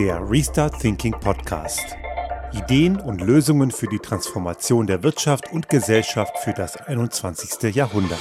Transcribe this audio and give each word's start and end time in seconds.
Der 0.00 0.30
Restart 0.30 0.80
Thinking 0.80 1.12
Podcast. 1.12 1.94
Ideen 2.54 2.98
und 2.98 3.20
Lösungen 3.20 3.70
für 3.70 3.86
die 3.86 3.98
Transformation 3.98 4.86
der 4.86 5.02
Wirtschaft 5.02 5.52
und 5.52 5.68
Gesellschaft 5.68 6.38
für 6.38 6.54
das 6.54 6.78
21. 6.78 7.74
Jahrhundert. 7.74 8.18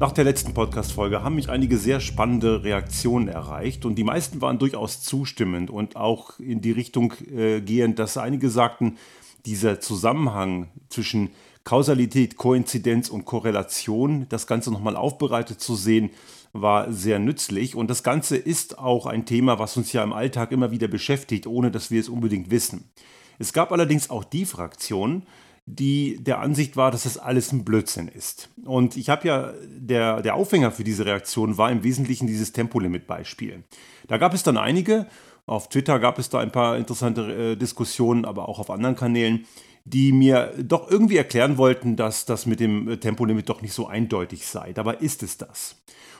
Nach 0.00 0.12
der 0.12 0.24
letzten 0.24 0.54
Podcast-Folge 0.54 1.22
haben 1.22 1.34
mich 1.34 1.50
einige 1.50 1.76
sehr 1.76 2.00
spannende 2.00 2.64
Reaktionen 2.64 3.28
erreicht 3.28 3.84
und 3.84 3.96
die 3.96 4.04
meisten 4.04 4.40
waren 4.40 4.58
durchaus 4.58 5.02
zustimmend 5.02 5.68
und 5.68 5.96
auch 5.96 6.40
in 6.40 6.62
die 6.62 6.72
Richtung 6.72 7.12
äh, 7.30 7.60
gehend, 7.60 7.98
dass 7.98 8.16
einige 8.16 8.48
sagten, 8.48 8.96
dieser 9.44 9.78
Zusammenhang 9.80 10.70
zwischen 10.88 11.32
Kausalität, 11.64 12.36
Koinzidenz 12.36 13.08
und 13.08 13.24
Korrelation, 13.24 14.26
das 14.28 14.46
Ganze 14.46 14.70
nochmal 14.70 14.96
aufbereitet 14.96 15.60
zu 15.60 15.74
sehen, 15.74 16.10
war 16.52 16.92
sehr 16.92 17.18
nützlich. 17.18 17.74
Und 17.74 17.88
das 17.88 18.02
Ganze 18.02 18.36
ist 18.36 18.78
auch 18.78 19.06
ein 19.06 19.26
Thema, 19.26 19.58
was 19.58 19.76
uns 19.76 19.92
ja 19.92 20.04
im 20.04 20.12
Alltag 20.12 20.52
immer 20.52 20.70
wieder 20.70 20.88
beschäftigt, 20.88 21.46
ohne 21.46 21.70
dass 21.70 21.90
wir 21.90 22.00
es 22.00 22.08
unbedingt 22.08 22.50
wissen. 22.50 22.90
Es 23.38 23.52
gab 23.52 23.72
allerdings 23.72 24.10
auch 24.10 24.24
die 24.24 24.44
Fraktion, 24.44 25.24
die 25.66 26.18
der 26.22 26.40
Ansicht 26.40 26.76
war, 26.76 26.90
dass 26.90 27.04
das 27.04 27.16
alles 27.16 27.50
ein 27.50 27.64
Blödsinn 27.64 28.08
ist. 28.08 28.50
Und 28.64 28.96
ich 28.96 29.08
habe 29.08 29.26
ja, 29.26 29.54
der, 29.66 30.20
der 30.20 30.34
Aufhänger 30.34 30.70
für 30.70 30.84
diese 30.84 31.06
Reaktion 31.06 31.56
war 31.56 31.70
im 31.70 31.82
Wesentlichen 31.82 32.26
dieses 32.26 32.52
Tempolimit-Beispiel. 32.52 33.64
Da 34.06 34.18
gab 34.18 34.34
es 34.34 34.42
dann 34.42 34.58
einige, 34.58 35.06
auf 35.46 35.68
Twitter 35.70 35.98
gab 35.98 36.18
es 36.18 36.28
da 36.28 36.38
ein 36.38 36.52
paar 36.52 36.76
interessante 36.76 37.52
äh, 37.52 37.56
Diskussionen, 37.56 38.26
aber 38.26 38.48
auch 38.48 38.58
auf 38.58 38.70
anderen 38.70 38.96
Kanälen, 38.96 39.46
die 39.84 40.12
mir 40.12 40.54
doch 40.62 40.90
irgendwie 40.90 41.18
erklären 41.18 41.58
wollten, 41.58 41.96
dass 41.96 42.24
das 42.24 42.46
mit 42.46 42.60
dem 42.60 42.88
äh, 42.88 42.96
Tempolimit 42.96 43.48
doch 43.48 43.62
nicht 43.62 43.74
so 43.74 43.86
eindeutig 43.86 44.46
sei. 44.46 44.72
Dabei 44.72 44.94
ist 44.94 45.22
es 45.22 45.36
das. 45.36 45.76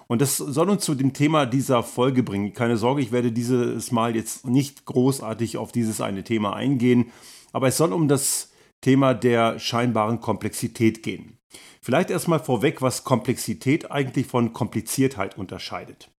Und 0.06 0.20
das 0.20 0.36
soll 0.36 0.68
uns 0.68 0.84
zu 0.84 0.94
dem 0.94 1.14
Thema 1.14 1.46
dieser 1.46 1.82
Folge 1.82 2.22
bringen. 2.22 2.52
Keine 2.52 2.76
Sorge, 2.76 3.00
ich 3.00 3.10
werde 3.10 3.32
dieses 3.32 3.90
Mal 3.90 4.14
jetzt 4.14 4.46
nicht 4.46 4.84
großartig 4.84 5.56
auf 5.56 5.72
dieses 5.72 6.02
eine 6.02 6.24
Thema 6.24 6.54
eingehen, 6.54 7.10
aber 7.52 7.68
es 7.68 7.78
soll 7.78 7.92
um 7.92 8.06
das 8.06 8.50
Thema 8.82 9.14
der 9.14 9.58
scheinbaren 9.58 10.20
Komplexität 10.20 11.02
gehen. 11.02 11.38
Vielleicht 11.80 12.10
erstmal 12.10 12.40
vorweg, 12.40 12.82
was 12.82 13.04
Komplexität 13.04 13.90
eigentlich 13.90 14.26
von 14.26 14.52
Kompliziertheit 14.52 15.38
unterscheidet. 15.38 16.10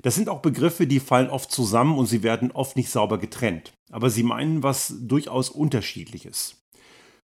Das 0.00 0.14
sind 0.14 0.28
auch 0.28 0.40
Begriffe, 0.40 0.86
die 0.86 1.00
fallen 1.00 1.28
oft 1.28 1.50
zusammen 1.50 1.98
und 1.98 2.06
sie 2.06 2.22
werden 2.22 2.52
oft 2.52 2.76
nicht 2.76 2.90
sauber 2.90 3.18
getrennt. 3.18 3.72
Aber 3.90 4.08
sie 4.08 4.22
meinen 4.22 4.62
was 4.62 4.94
durchaus 5.00 5.50
Unterschiedliches. 5.50 6.65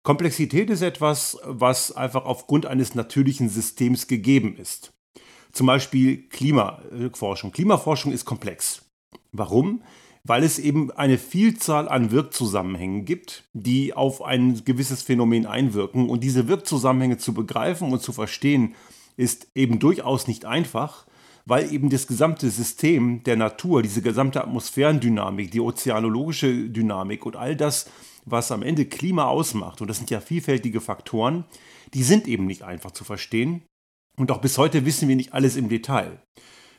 Komplexität 0.03 0.69
ist 0.71 0.81
etwas, 0.81 1.37
was 1.43 1.91
einfach 1.91 2.25
aufgrund 2.25 2.65
eines 2.65 2.95
natürlichen 2.95 3.49
Systems 3.49 4.07
gegeben 4.07 4.55
ist. 4.57 4.93
Zum 5.51 5.67
Beispiel 5.67 6.27
Klimaforschung. 6.29 7.51
Klimaforschung 7.51 8.11
ist 8.11 8.25
komplex. 8.25 8.83
Warum? 9.31 9.83
Weil 10.23 10.43
es 10.43 10.59
eben 10.59 10.91
eine 10.91 11.17
Vielzahl 11.17 11.87
an 11.87 12.11
Wirkzusammenhängen 12.11 13.05
gibt, 13.05 13.43
die 13.53 13.93
auf 13.93 14.23
ein 14.23 14.63
gewisses 14.65 15.03
Phänomen 15.03 15.45
einwirken. 15.45 16.09
Und 16.09 16.23
diese 16.23 16.47
Wirkzusammenhänge 16.47 17.17
zu 17.17 17.33
begreifen 17.33 17.91
und 17.91 18.01
zu 18.01 18.11
verstehen, 18.11 18.75
ist 19.17 19.47
eben 19.53 19.77
durchaus 19.79 20.27
nicht 20.27 20.45
einfach, 20.45 21.05
weil 21.45 21.71
eben 21.71 21.89
das 21.89 22.07
gesamte 22.07 22.49
System 22.49 23.23
der 23.23 23.35
Natur, 23.35 23.81
diese 23.81 24.01
gesamte 24.01 24.41
Atmosphärendynamik, 24.41 25.51
die 25.51 25.59
ozeanologische 25.59 26.69
Dynamik 26.69 27.25
und 27.25 27.35
all 27.35 27.55
das, 27.55 27.87
was 28.25 28.51
am 28.51 28.63
Ende 28.63 28.85
Klima 28.85 29.25
ausmacht, 29.25 29.81
und 29.81 29.87
das 29.87 29.97
sind 29.97 30.09
ja 30.09 30.21
vielfältige 30.21 30.81
Faktoren, 30.81 31.45
die 31.93 32.03
sind 32.03 32.27
eben 32.27 32.45
nicht 32.45 32.63
einfach 32.63 32.91
zu 32.91 33.03
verstehen. 33.03 33.63
Und 34.17 34.31
auch 34.31 34.41
bis 34.41 34.57
heute 34.57 34.85
wissen 34.85 35.07
wir 35.07 35.15
nicht 35.15 35.33
alles 35.33 35.55
im 35.55 35.69
Detail. 35.69 36.21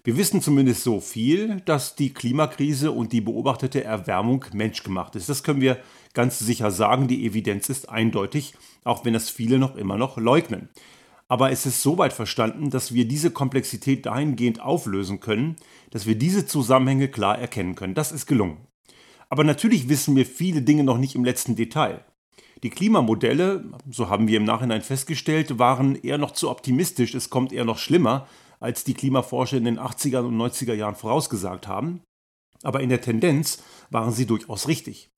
Wir 0.05 0.17
wissen 0.17 0.43
zumindest 0.43 0.83
so 0.83 1.01
viel, 1.01 1.61
dass 1.61 1.94
die 1.94 2.12
Klimakrise 2.12 2.91
und 2.91 3.12
die 3.12 3.21
beobachtete 3.21 3.84
Erwärmung 3.84 4.44
menschgemacht 4.53 5.15
ist. 5.15 5.28
Das 5.28 5.44
können 5.44 5.61
wir 5.61 5.78
ganz 6.12 6.41
sicher 6.41 6.72
sagen. 6.72 7.06
Die 7.06 7.25
Evidenz 7.25 7.69
ist 7.69 7.89
eindeutig, 7.89 8.55
auch 8.83 9.05
wenn 9.05 9.12
das 9.12 9.31
viele 9.31 9.59
noch 9.59 9.77
immer 9.77 9.97
noch 9.97 10.16
leugnen. 10.16 10.71
Aber 11.28 11.53
es 11.53 11.66
ist 11.66 11.83
soweit 11.83 12.12
verstanden, 12.12 12.69
dass 12.69 12.93
wir 12.93 13.06
diese 13.06 13.31
Komplexität 13.31 14.05
dahingehend 14.05 14.61
auflösen 14.61 15.21
können, 15.21 15.56
dass 15.91 16.05
wir 16.05 16.16
diese 16.16 16.47
Zusammenhänge 16.47 17.09
klar 17.09 17.39
erkennen 17.39 17.77
können. 17.77 17.95
Das 17.95 18.11
ist 18.11 18.27
gelungen. 18.27 18.66
Aber 19.32 19.44
natürlich 19.44 19.88
wissen 19.88 20.15
wir 20.15 20.26
viele 20.26 20.60
Dinge 20.60 20.84
noch 20.84 20.98
nicht 20.98 21.15
im 21.15 21.25
letzten 21.25 21.56
Detail. 21.56 22.04
Die 22.62 22.69
Klimamodelle, 22.69 23.65
so 23.91 24.10
haben 24.10 24.28
wir 24.28 24.37
im 24.37 24.44
Nachhinein 24.44 24.82
festgestellt, 24.82 25.59
waren 25.59 25.94
eher 25.94 26.19
noch 26.19 26.32
zu 26.32 26.50
optimistisch, 26.50 27.15
es 27.15 27.31
kommt 27.31 27.50
eher 27.50 27.65
noch 27.65 27.78
schlimmer, 27.78 28.28
als 28.60 28.84
die 28.84 28.92
Klimaforscher 28.92 29.56
in 29.56 29.65
den 29.65 29.81
80er 29.81 30.19
und 30.19 30.37
90er 30.37 30.75
Jahren 30.75 30.97
vorausgesagt 30.97 31.66
haben. 31.66 32.03
Aber 32.62 32.82
in 32.82 32.91
der 32.91 33.00
Tendenz 33.00 33.62
waren 33.88 34.12
sie 34.12 34.26
durchaus 34.26 34.69
richtig. 34.69 35.09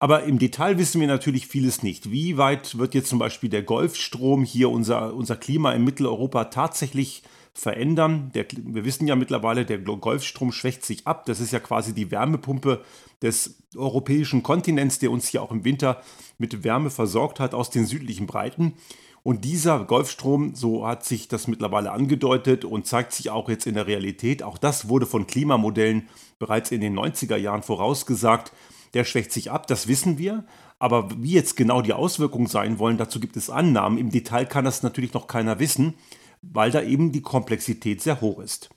Aber 0.00 0.24
im 0.24 0.40
Detail 0.40 0.76
wissen 0.76 1.00
wir 1.00 1.06
natürlich 1.06 1.46
vieles 1.46 1.84
nicht. 1.84 2.10
Wie 2.10 2.38
weit 2.38 2.76
wird 2.76 2.92
jetzt 2.92 3.08
zum 3.08 3.20
Beispiel 3.20 3.50
der 3.50 3.62
Golfstrom 3.62 4.42
hier 4.42 4.68
unser, 4.68 5.14
unser 5.14 5.36
Klima 5.36 5.70
in 5.74 5.84
Mitteleuropa 5.84 6.46
tatsächlich 6.46 7.22
verändern. 7.58 8.30
Der, 8.34 8.46
wir 8.52 8.84
wissen 8.84 9.08
ja 9.08 9.16
mittlerweile, 9.16 9.66
der 9.66 9.78
Golfstrom 9.78 10.52
schwächt 10.52 10.84
sich 10.84 11.06
ab. 11.06 11.26
Das 11.26 11.40
ist 11.40 11.52
ja 11.52 11.58
quasi 11.58 11.92
die 11.92 12.10
Wärmepumpe 12.10 12.82
des 13.20 13.58
europäischen 13.76 14.42
Kontinents, 14.44 15.00
der 15.00 15.10
uns 15.10 15.28
hier 15.28 15.42
auch 15.42 15.50
im 15.50 15.64
Winter 15.64 16.00
mit 16.38 16.62
Wärme 16.62 16.90
versorgt 16.90 17.40
hat 17.40 17.54
aus 17.54 17.70
den 17.70 17.84
südlichen 17.84 18.26
Breiten. 18.26 18.74
Und 19.24 19.44
dieser 19.44 19.84
Golfstrom, 19.84 20.54
so 20.54 20.86
hat 20.86 21.04
sich 21.04 21.26
das 21.26 21.48
mittlerweile 21.48 21.90
angedeutet 21.90 22.64
und 22.64 22.86
zeigt 22.86 23.12
sich 23.12 23.30
auch 23.30 23.48
jetzt 23.48 23.66
in 23.66 23.74
der 23.74 23.88
Realität, 23.88 24.44
auch 24.44 24.56
das 24.56 24.88
wurde 24.88 25.06
von 25.06 25.26
Klimamodellen 25.26 26.08
bereits 26.38 26.70
in 26.70 26.80
den 26.80 26.96
90er 26.96 27.36
Jahren 27.36 27.62
vorausgesagt, 27.64 28.52
der 28.94 29.04
schwächt 29.04 29.32
sich 29.32 29.50
ab, 29.50 29.66
das 29.66 29.88
wissen 29.88 30.16
wir. 30.16 30.44
Aber 30.78 31.08
wie 31.18 31.32
jetzt 31.32 31.56
genau 31.56 31.82
die 31.82 31.92
Auswirkungen 31.92 32.46
sein 32.46 32.78
wollen, 32.78 32.98
dazu 32.98 33.18
gibt 33.18 33.36
es 33.36 33.50
Annahmen. 33.50 33.98
Im 33.98 34.10
Detail 34.10 34.46
kann 34.46 34.64
das 34.64 34.84
natürlich 34.84 35.12
noch 35.12 35.26
keiner 35.26 35.58
wissen 35.58 35.94
weil 36.42 36.70
da 36.70 36.82
eben 36.82 37.12
die 37.12 37.22
Komplexität 37.22 38.02
sehr 38.02 38.20
hoch 38.20 38.40
ist. 38.40 38.70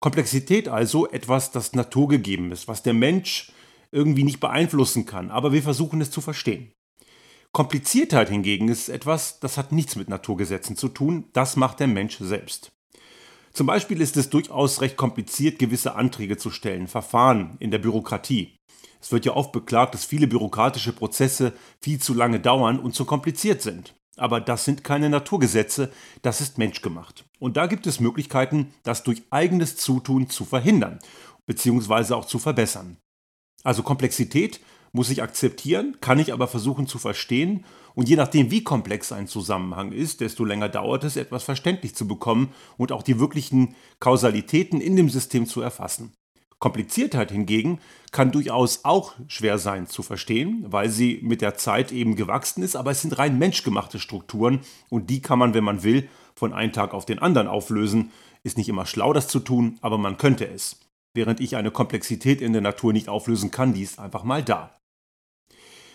Komplexität 0.00 0.68
also 0.68 1.08
etwas, 1.08 1.50
das 1.50 1.72
naturgegeben 1.72 2.52
ist, 2.52 2.68
was 2.68 2.82
der 2.82 2.94
Mensch 2.94 3.52
irgendwie 3.90 4.22
nicht 4.22 4.40
beeinflussen 4.40 5.06
kann, 5.06 5.30
aber 5.30 5.52
wir 5.52 5.62
versuchen 5.62 6.00
es 6.00 6.10
zu 6.10 6.20
verstehen. 6.20 6.72
Kompliziertheit 7.52 8.28
hingegen 8.28 8.68
ist 8.68 8.88
etwas, 8.88 9.40
das 9.40 9.56
hat 9.56 9.72
nichts 9.72 9.96
mit 9.96 10.08
Naturgesetzen 10.08 10.76
zu 10.76 10.88
tun, 10.88 11.30
das 11.32 11.56
macht 11.56 11.80
der 11.80 11.86
Mensch 11.86 12.18
selbst. 12.18 12.70
Zum 13.52 13.66
Beispiel 13.66 14.00
ist 14.00 14.16
es 14.16 14.30
durchaus 14.30 14.80
recht 14.82 14.96
kompliziert, 14.96 15.58
gewisse 15.58 15.96
Anträge 15.96 16.36
zu 16.36 16.50
stellen, 16.50 16.86
Verfahren 16.86 17.56
in 17.58 17.70
der 17.70 17.78
Bürokratie. 17.78 18.56
Es 19.00 19.10
wird 19.10 19.24
ja 19.24 19.34
oft 19.34 19.52
beklagt, 19.52 19.94
dass 19.94 20.04
viele 20.04 20.26
bürokratische 20.26 20.92
Prozesse 20.92 21.52
viel 21.80 21.98
zu 22.00 22.14
lange 22.14 22.40
dauern 22.40 22.78
und 22.78 22.94
zu 22.94 23.04
kompliziert 23.04 23.62
sind. 23.62 23.97
Aber 24.18 24.40
das 24.40 24.64
sind 24.64 24.84
keine 24.84 25.08
Naturgesetze, 25.08 25.90
das 26.22 26.40
ist 26.40 26.58
menschgemacht. 26.58 27.24
Und 27.38 27.56
da 27.56 27.66
gibt 27.66 27.86
es 27.86 28.00
Möglichkeiten, 28.00 28.72
das 28.82 29.04
durch 29.04 29.22
eigenes 29.30 29.76
Zutun 29.76 30.28
zu 30.28 30.44
verhindern, 30.44 30.98
beziehungsweise 31.46 32.16
auch 32.16 32.24
zu 32.24 32.38
verbessern. 32.38 32.98
Also 33.64 33.82
Komplexität 33.82 34.60
muss 34.92 35.10
ich 35.10 35.22
akzeptieren, 35.22 35.98
kann 36.00 36.18
ich 36.18 36.32
aber 36.32 36.48
versuchen 36.48 36.86
zu 36.86 36.98
verstehen 36.98 37.64
und 37.94 38.08
je 38.08 38.16
nachdem, 38.16 38.50
wie 38.50 38.64
komplex 38.64 39.12
ein 39.12 39.26
Zusammenhang 39.26 39.92
ist, 39.92 40.20
desto 40.20 40.44
länger 40.44 40.68
dauert 40.68 41.04
es, 41.04 41.16
etwas 41.16 41.42
verständlich 41.42 41.94
zu 41.94 42.06
bekommen 42.06 42.52
und 42.76 42.92
auch 42.92 43.02
die 43.02 43.18
wirklichen 43.18 43.74
Kausalitäten 44.00 44.80
in 44.80 44.96
dem 44.96 45.10
System 45.10 45.46
zu 45.46 45.60
erfassen. 45.60 46.12
Kompliziertheit 46.58 47.30
hingegen 47.30 47.80
kann 48.10 48.32
durchaus 48.32 48.84
auch 48.84 49.14
schwer 49.28 49.58
sein 49.58 49.86
zu 49.86 50.02
verstehen, 50.02 50.64
weil 50.68 50.88
sie 50.88 51.20
mit 51.22 51.40
der 51.40 51.56
Zeit 51.56 51.92
eben 51.92 52.16
gewachsen 52.16 52.62
ist, 52.62 52.74
aber 52.74 52.90
es 52.90 53.02
sind 53.02 53.18
rein 53.18 53.38
menschgemachte 53.38 53.98
Strukturen 53.98 54.60
und 54.88 55.10
die 55.10 55.22
kann 55.22 55.38
man, 55.38 55.54
wenn 55.54 55.64
man 55.64 55.82
will, 55.82 56.08
von 56.34 56.52
einem 56.52 56.72
Tag 56.72 56.94
auf 56.94 57.06
den 57.06 57.18
anderen 57.18 57.48
auflösen. 57.48 58.10
Ist 58.42 58.56
nicht 58.56 58.68
immer 58.68 58.86
schlau, 58.86 59.12
das 59.12 59.28
zu 59.28 59.40
tun, 59.40 59.78
aber 59.82 59.98
man 59.98 60.16
könnte 60.16 60.48
es. 60.48 60.80
Während 61.14 61.40
ich 61.40 61.56
eine 61.56 61.70
Komplexität 61.70 62.40
in 62.40 62.52
der 62.52 62.62
Natur 62.62 62.92
nicht 62.92 63.08
auflösen 63.08 63.50
kann, 63.50 63.74
die 63.74 63.82
ist 63.82 63.98
einfach 63.98 64.24
mal 64.24 64.42
da. 64.42 64.78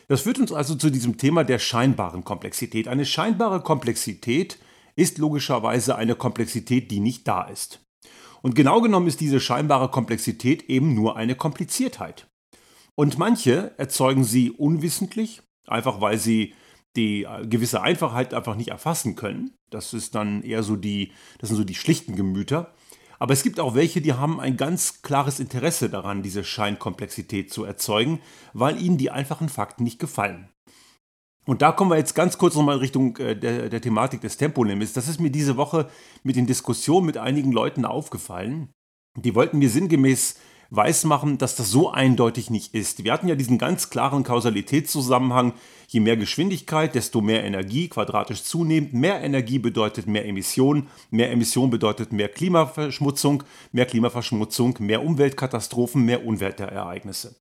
Das 0.08 0.22
führt 0.22 0.40
uns 0.40 0.52
also 0.52 0.76
zu 0.76 0.90
diesem 0.90 1.18
Thema 1.18 1.44
der 1.44 1.60
scheinbaren 1.60 2.24
Komplexität. 2.24 2.88
Eine 2.88 3.06
scheinbare 3.06 3.62
Komplexität 3.62 4.60
ist 4.96 5.18
logischerweise 5.18 5.96
eine 5.96 6.16
Komplexität, 6.16 6.92
die 6.92 7.00
nicht 7.00 7.28
da 7.28 7.44
ist. 7.44 7.83
Und 8.44 8.56
genau 8.56 8.82
genommen 8.82 9.08
ist 9.08 9.22
diese 9.22 9.40
scheinbare 9.40 9.90
Komplexität 9.90 10.64
eben 10.70 10.94
nur 10.94 11.16
eine 11.16 11.34
Kompliziertheit. 11.34 12.28
Und 12.94 13.18
manche 13.18 13.74
erzeugen 13.78 14.26
sie 14.26 14.52
unwissentlich, 14.52 15.42
einfach 15.66 16.02
weil 16.02 16.18
sie 16.18 16.54
die 16.98 17.24
äh, 17.24 17.48
gewisse 17.48 17.82
Einfachheit 17.82 18.34
einfach 18.34 18.56
nicht 18.56 18.68
erfassen 18.68 19.16
können. 19.16 19.56
Das 19.70 19.94
ist 19.94 20.14
dann 20.14 20.44
eher 20.44 20.62
so 20.62 20.76
die, 20.76 21.14
das 21.40 21.50
sind 21.50 21.58
so 21.58 21.64
die 21.64 21.74
schlichten 21.74 22.18
Gemüter. 22.18 22.74
Aber 23.18 23.32
es 23.34 23.44
gibt 23.44 23.62
auch 23.62 23.76
welche, 23.76 24.02
die 24.02 24.14
haben 24.14 24.42
ein 24.42 24.58
ganz 24.58 25.02
klares 25.02 25.40
Interesse 25.40 25.90
daran, 25.90 26.22
diese 26.22 26.44
Scheinkomplexität 26.44 27.52
zu 27.52 27.64
erzeugen, 27.64 28.20
weil 28.52 28.80
ihnen 28.80 28.98
die 28.98 29.10
einfachen 29.10 29.48
Fakten 29.48 29.86
nicht 29.86 30.00
gefallen. 30.00 30.50
Und 31.46 31.62
da 31.62 31.72
kommen 31.72 31.92
wir 31.92 31.98
jetzt 31.98 32.16
ganz 32.16 32.38
kurz 32.38 32.56
nochmal 32.56 32.76
in 32.76 32.82
Richtung 32.82 33.18
äh, 33.18 33.36
der, 33.36 33.70
der 33.70 33.82
Thematik 33.82 34.22
des 34.22 34.38
Tempolimits. 34.38 34.94
Das 34.94 35.08
ist 35.08 35.20
mir 35.20 35.30
diese 35.30 35.58
Woche 35.58 35.90
mit 36.24 36.36
den 36.36 36.48
Diskussionen 36.48 37.06
mit 37.06 37.18
einigen 37.18 37.52
Leuten 37.52 37.86
aufgefallen. 37.86 38.70
Die 39.18 39.36
wollten 39.36 39.60
mir 39.60 39.70
sinngemäß 39.70 40.36
weismachen, 40.76 41.38
dass 41.38 41.56
das 41.56 41.70
so 41.70 41.92
eindeutig 41.92 42.50
nicht 42.50 42.74
ist. 42.74 43.04
Wir 43.04 43.14
hatten 43.14 43.28
ja 43.28 43.36
diesen 43.36 43.60
ganz 43.60 43.92
klaren 43.92 44.24
Kausalitätszusammenhang. 44.24 45.54
Je 45.88 46.00
mehr 46.00 46.18
Geschwindigkeit, 46.18 46.96
desto 46.96 47.22
mehr 47.22 47.44
Energie, 47.44 47.90
quadratisch 47.90 48.44
zunehmend. 48.44 48.94
Mehr 48.94 49.22
Energie 49.22 49.60
bedeutet 49.60 50.08
mehr 50.08 50.26
Emissionen. 50.26 50.88
Mehr 51.12 51.32
Emissionen 51.32 51.70
bedeutet 51.70 52.12
mehr 52.12 52.30
Klimaverschmutzung. 52.30 53.44
Mehr 53.72 53.86
Klimaverschmutzung, 53.86 54.78
mehr 54.80 55.04
Umweltkatastrophen, 55.04 56.04
mehr 56.04 56.26
Umweltereignisse. 56.26 57.36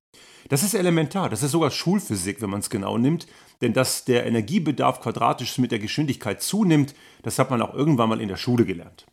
Das 0.52 0.62
ist 0.62 0.74
elementar. 0.74 1.30
Das 1.30 1.42
ist 1.42 1.52
sogar 1.52 1.70
Schulphysik, 1.70 2.42
wenn 2.42 2.50
man 2.50 2.60
es 2.60 2.68
genau 2.68 2.98
nimmt. 2.98 3.26
Denn 3.62 3.72
dass 3.72 4.04
der 4.04 4.26
Energiebedarf 4.26 5.00
quadratisch 5.00 5.56
mit 5.56 5.72
der 5.72 5.78
Geschwindigkeit 5.78 6.42
zunimmt, 6.42 6.94
das 7.22 7.38
hat 7.38 7.50
man 7.50 7.62
auch 7.62 7.72
irgendwann 7.72 8.10
mal 8.10 8.20
in 8.20 8.28
der 8.28 8.36
Schule 8.36 8.66
gelernt. 8.66 9.06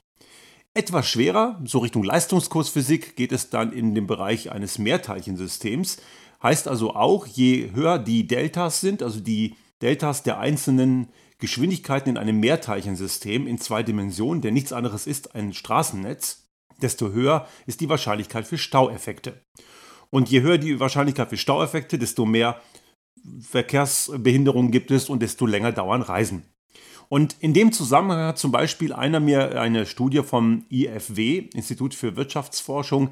Etwas 0.74 1.08
schwerer, 1.08 1.58
so 1.64 1.80
Richtung 1.80 2.04
Leistungskursphysik, 2.04 3.16
geht 3.16 3.32
es 3.32 3.50
dann 3.50 3.72
in 3.72 3.96
den 3.96 4.06
Bereich 4.06 4.52
eines 4.52 4.80
Mehrteilchensystems. 4.80 6.02
Heißt 6.44 6.68
also 6.68 6.94
auch, 6.94 7.26
je 7.26 7.72
höher 7.72 8.00
die 8.00 8.28
Deltas 8.28 8.82
sind, 8.82 9.02
also 9.02 9.22
die 9.22 9.56
Deltas 9.82 10.24
der 10.24 10.40
einzelnen 10.40 11.08
Geschwindigkeiten 11.38 12.10
in 12.10 12.18
einem 12.18 12.42
Mehrteilchensystem 12.42 13.48
in 13.48 13.60
zwei 13.60 13.82
Dimensionen, 13.82 14.42
der 14.42 14.52
nichts 14.52 14.74
anderes 14.74 15.08
ist 15.08 15.36
ein 15.36 15.54
Straßennetz, 15.54 16.50
desto 16.82 17.14
höher 17.14 17.48
ist 17.66 17.80
die 17.80 17.88
Wahrscheinlichkeit 17.88 18.46
für 18.46 18.58
Staueffekte. 18.58 19.42
Und 20.10 20.30
je 20.30 20.42
höher 20.42 20.58
die 20.58 20.80
Wahrscheinlichkeit 20.80 21.30
für 21.30 21.38
Staueffekte, 21.38 22.00
desto 22.00 22.26
mehr 22.26 22.62
Verkehrsbehinderungen 23.42 24.72
gibt 24.72 24.92
es 24.92 25.10
und 25.10 25.22
desto 25.22 25.46
länger 25.46 25.72
dauern 25.72 26.02
Reisen. 26.02 26.44
Und 27.10 27.36
in 27.40 27.54
dem 27.54 27.72
Zusammenhang 27.72 28.28
hat 28.28 28.38
zum 28.38 28.52
Beispiel 28.52 28.94
einer 28.94 29.20
mir 29.20 29.60
eine 29.60 29.86
Studie 29.86 30.22
vom 30.22 30.66
IFW, 30.70 31.50
Institut 31.54 31.96
für 31.96 32.16
Wirtschaftsforschung, 32.16 33.10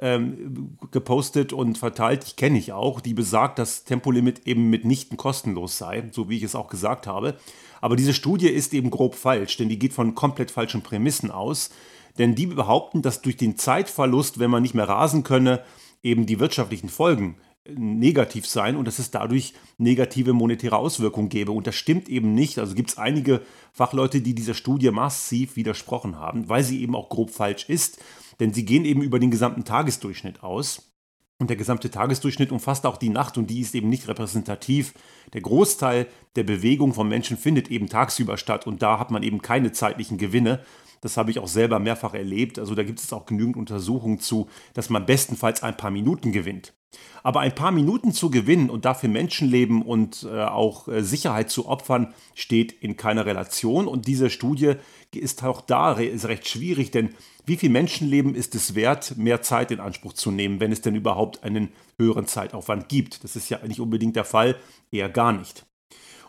ähm, 0.00 0.78
gepostet 0.90 1.52
und 1.52 1.76
verteilt, 1.76 2.24
ich 2.24 2.36
kenne 2.36 2.58
ich 2.58 2.72
auch, 2.72 3.00
die 3.00 3.14
besagt, 3.14 3.58
dass 3.58 3.84
Tempolimit 3.84 4.46
eben 4.46 4.70
mitnichten 4.70 5.16
kostenlos 5.16 5.76
sei, 5.76 6.08
so 6.12 6.28
wie 6.28 6.36
ich 6.36 6.44
es 6.44 6.54
auch 6.54 6.68
gesagt 6.68 7.06
habe. 7.06 7.36
Aber 7.80 7.96
diese 7.96 8.14
Studie 8.14 8.48
ist 8.48 8.74
eben 8.74 8.90
grob 8.90 9.14
falsch, 9.14 9.56
denn 9.56 9.68
die 9.68 9.78
geht 9.78 9.92
von 9.92 10.14
komplett 10.14 10.50
falschen 10.50 10.82
Prämissen 10.82 11.30
aus. 11.30 11.70
Denn 12.18 12.34
die 12.34 12.46
behaupten, 12.46 13.02
dass 13.02 13.22
durch 13.22 13.36
den 13.36 13.56
Zeitverlust, 13.56 14.38
wenn 14.38 14.50
man 14.50 14.62
nicht 14.62 14.74
mehr 14.74 14.88
rasen 14.88 15.22
könne, 15.22 15.64
eben 16.02 16.26
die 16.26 16.40
wirtschaftlichen 16.40 16.88
Folgen 16.88 17.36
negativ 17.76 18.46
sein 18.46 18.76
und 18.76 18.86
dass 18.86 18.98
es 18.98 19.10
dadurch 19.10 19.52
negative 19.76 20.32
monetäre 20.32 20.76
Auswirkungen 20.76 21.28
gäbe. 21.28 21.52
Und 21.52 21.66
das 21.66 21.74
stimmt 21.74 22.08
eben 22.08 22.34
nicht. 22.34 22.58
Also 22.58 22.74
gibt 22.74 22.90
es 22.90 22.98
einige 22.98 23.42
Fachleute, 23.72 24.20
die 24.20 24.34
dieser 24.34 24.54
Studie 24.54 24.90
massiv 24.90 25.56
widersprochen 25.56 26.16
haben, 26.16 26.48
weil 26.48 26.64
sie 26.64 26.80
eben 26.82 26.94
auch 26.94 27.08
grob 27.08 27.30
falsch 27.30 27.68
ist. 27.68 28.02
Denn 28.40 28.54
sie 28.54 28.64
gehen 28.64 28.84
eben 28.84 29.02
über 29.02 29.18
den 29.18 29.30
gesamten 29.30 29.64
Tagesdurchschnitt 29.64 30.42
aus. 30.42 30.92
Und 31.40 31.50
der 31.50 31.56
gesamte 31.56 31.90
Tagesdurchschnitt 31.90 32.50
umfasst 32.50 32.84
auch 32.84 32.96
die 32.96 33.10
Nacht 33.10 33.38
und 33.38 33.48
die 33.48 33.60
ist 33.60 33.74
eben 33.74 33.88
nicht 33.88 34.08
repräsentativ. 34.08 34.94
Der 35.34 35.40
Großteil 35.40 36.08
der 36.34 36.42
Bewegung 36.42 36.94
von 36.94 37.08
Menschen 37.08 37.36
findet 37.36 37.70
eben 37.70 37.88
tagsüber 37.88 38.36
statt 38.36 38.66
und 38.66 38.82
da 38.82 38.98
hat 38.98 39.12
man 39.12 39.22
eben 39.22 39.40
keine 39.40 39.70
zeitlichen 39.70 40.18
Gewinne. 40.18 40.64
Das 41.00 41.16
habe 41.16 41.30
ich 41.30 41.38
auch 41.38 41.48
selber 41.48 41.78
mehrfach 41.78 42.14
erlebt. 42.14 42.58
Also 42.58 42.74
da 42.74 42.82
gibt 42.82 43.00
es 43.00 43.12
auch 43.12 43.26
genügend 43.26 43.56
Untersuchungen 43.56 44.20
zu, 44.20 44.48
dass 44.74 44.90
man 44.90 45.06
bestenfalls 45.06 45.62
ein 45.62 45.76
paar 45.76 45.90
Minuten 45.90 46.32
gewinnt. 46.32 46.74
Aber 47.22 47.40
ein 47.40 47.54
paar 47.54 47.70
Minuten 47.70 48.12
zu 48.12 48.30
gewinnen 48.30 48.70
und 48.70 48.84
dafür 48.86 49.10
Menschenleben 49.10 49.82
und 49.82 50.26
äh, 50.30 50.44
auch 50.44 50.88
äh, 50.88 51.02
Sicherheit 51.02 51.50
zu 51.50 51.66
opfern, 51.66 52.14
steht 52.34 52.72
in 52.72 52.96
keiner 52.96 53.26
Relation. 53.26 53.86
Und 53.86 54.06
diese 54.06 54.30
Studie 54.30 54.74
ist 55.14 55.44
auch 55.44 55.60
da 55.60 55.92
ist 55.92 56.26
recht 56.26 56.48
schwierig, 56.48 56.90
denn 56.90 57.10
wie 57.44 57.56
viel 57.56 57.70
Menschenleben 57.70 58.34
ist 58.34 58.54
es 58.54 58.74
wert, 58.74 59.16
mehr 59.16 59.42
Zeit 59.42 59.70
in 59.70 59.80
Anspruch 59.80 60.14
zu 60.14 60.30
nehmen, 60.30 60.60
wenn 60.60 60.72
es 60.72 60.80
denn 60.80 60.94
überhaupt 60.94 61.44
einen 61.44 61.70
höheren 61.98 62.26
Zeitaufwand 62.26 62.88
gibt? 62.88 63.22
Das 63.24 63.36
ist 63.36 63.50
ja 63.50 63.58
nicht 63.66 63.80
unbedingt 63.80 64.16
der 64.16 64.24
Fall, 64.24 64.56
eher 64.90 65.08
gar 65.08 65.32
nicht. 65.32 65.66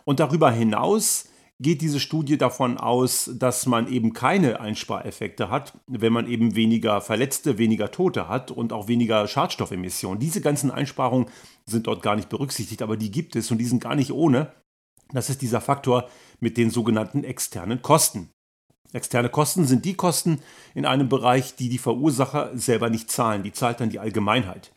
Und 0.04 0.20
darüber 0.20 0.50
hinaus 0.50 1.29
geht 1.60 1.82
diese 1.82 2.00
Studie 2.00 2.38
davon 2.38 2.78
aus, 2.78 3.30
dass 3.34 3.66
man 3.66 3.86
eben 3.86 4.14
keine 4.14 4.60
Einspareffekte 4.60 5.50
hat, 5.50 5.78
wenn 5.86 6.12
man 6.12 6.26
eben 6.26 6.56
weniger 6.56 7.02
Verletzte, 7.02 7.58
weniger 7.58 7.90
Tote 7.90 8.28
hat 8.28 8.50
und 8.50 8.72
auch 8.72 8.88
weniger 8.88 9.28
Schadstoffemissionen. 9.28 10.18
Diese 10.18 10.40
ganzen 10.40 10.70
Einsparungen 10.70 11.26
sind 11.66 11.86
dort 11.86 12.02
gar 12.02 12.16
nicht 12.16 12.30
berücksichtigt, 12.30 12.80
aber 12.80 12.96
die 12.96 13.10
gibt 13.10 13.36
es 13.36 13.50
und 13.50 13.58
die 13.58 13.66
sind 13.66 13.82
gar 13.82 13.94
nicht 13.94 14.12
ohne. 14.12 14.52
Das 15.12 15.28
ist 15.28 15.42
dieser 15.42 15.60
Faktor 15.60 16.08
mit 16.40 16.56
den 16.56 16.70
sogenannten 16.70 17.24
externen 17.24 17.82
Kosten. 17.82 18.30
Externe 18.92 19.28
Kosten 19.28 19.66
sind 19.66 19.84
die 19.84 19.94
Kosten 19.94 20.40
in 20.74 20.86
einem 20.86 21.08
Bereich, 21.08 21.54
die 21.54 21.68
die 21.68 21.78
Verursacher 21.78 22.50
selber 22.54 22.90
nicht 22.90 23.10
zahlen. 23.10 23.42
Die 23.42 23.52
zahlt 23.52 23.80
dann 23.80 23.90
die 23.90 24.00
Allgemeinheit. 24.00 24.72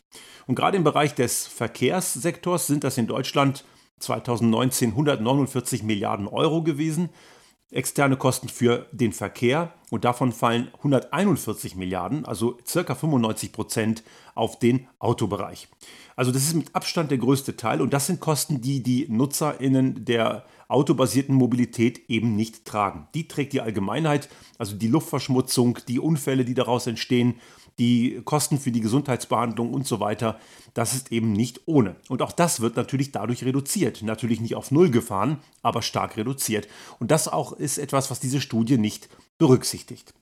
Und 0.46 0.54
gerade 0.54 0.76
im 0.76 0.84
Bereich 0.84 1.14
des 1.14 1.46
Verkehrssektors 1.46 2.66
sind 2.66 2.84
das 2.84 2.98
in 2.98 3.06
Deutschland 3.06 3.64
2019 4.00 4.90
149 4.90 5.82
Milliarden 5.82 6.28
Euro 6.28 6.62
gewesen. 6.62 7.10
Externe 7.70 8.16
Kosten 8.16 8.48
für 8.48 8.86
den 8.92 9.12
Verkehr 9.12 9.72
und 9.90 10.04
davon 10.04 10.32
fallen 10.32 10.68
141 10.76 11.74
Milliarden, 11.74 12.24
also 12.24 12.58
circa 12.64 12.94
95 12.94 13.52
Prozent 13.52 14.04
auf 14.34 14.58
den 14.58 14.86
Autobereich. 15.00 15.68
Also 16.14 16.30
das 16.30 16.44
ist 16.44 16.54
mit 16.54 16.74
Abstand 16.74 17.10
der 17.10 17.18
größte 17.18 17.56
Teil 17.56 17.80
und 17.80 17.92
das 17.92 18.06
sind 18.06 18.20
Kosten, 18.20 18.60
die 18.60 18.82
die 18.82 19.06
NutzerInnen 19.08 20.04
der 20.04 20.44
autobasierten 20.68 21.34
Mobilität 21.34 22.08
eben 22.08 22.36
nicht 22.36 22.64
tragen. 22.64 23.08
Die 23.14 23.28
trägt 23.28 23.52
die 23.52 23.60
Allgemeinheit, 23.60 24.28
also 24.58 24.76
die 24.76 24.88
Luftverschmutzung, 24.88 25.78
die 25.88 25.98
Unfälle, 25.98 26.44
die 26.44 26.54
daraus 26.54 26.86
entstehen, 26.86 27.40
die 27.78 28.20
Kosten 28.24 28.58
für 28.58 28.70
die 28.70 28.80
Gesundheitsbehandlung 28.80 29.72
und 29.72 29.86
so 29.86 30.00
weiter. 30.00 30.38
Das 30.74 30.94
ist 30.94 31.12
eben 31.12 31.32
nicht 31.32 31.62
ohne. 31.66 31.96
Und 32.08 32.22
auch 32.22 32.32
das 32.32 32.60
wird 32.60 32.76
natürlich 32.76 33.12
dadurch 33.12 33.44
reduziert. 33.44 34.02
Natürlich 34.02 34.40
nicht 34.40 34.54
auf 34.54 34.70
Null 34.70 34.90
gefahren, 34.90 35.38
aber 35.62 35.82
stark 35.82 36.16
reduziert. 36.16 36.68
Und 37.00 37.10
das 37.10 37.28
auch 37.28 37.52
ist 37.52 37.78
etwas, 37.78 38.10
was 38.10 38.20
diese 38.20 38.40
Studie 38.40 38.78
nicht 38.78 39.08
berücksichtigt. 39.38 40.14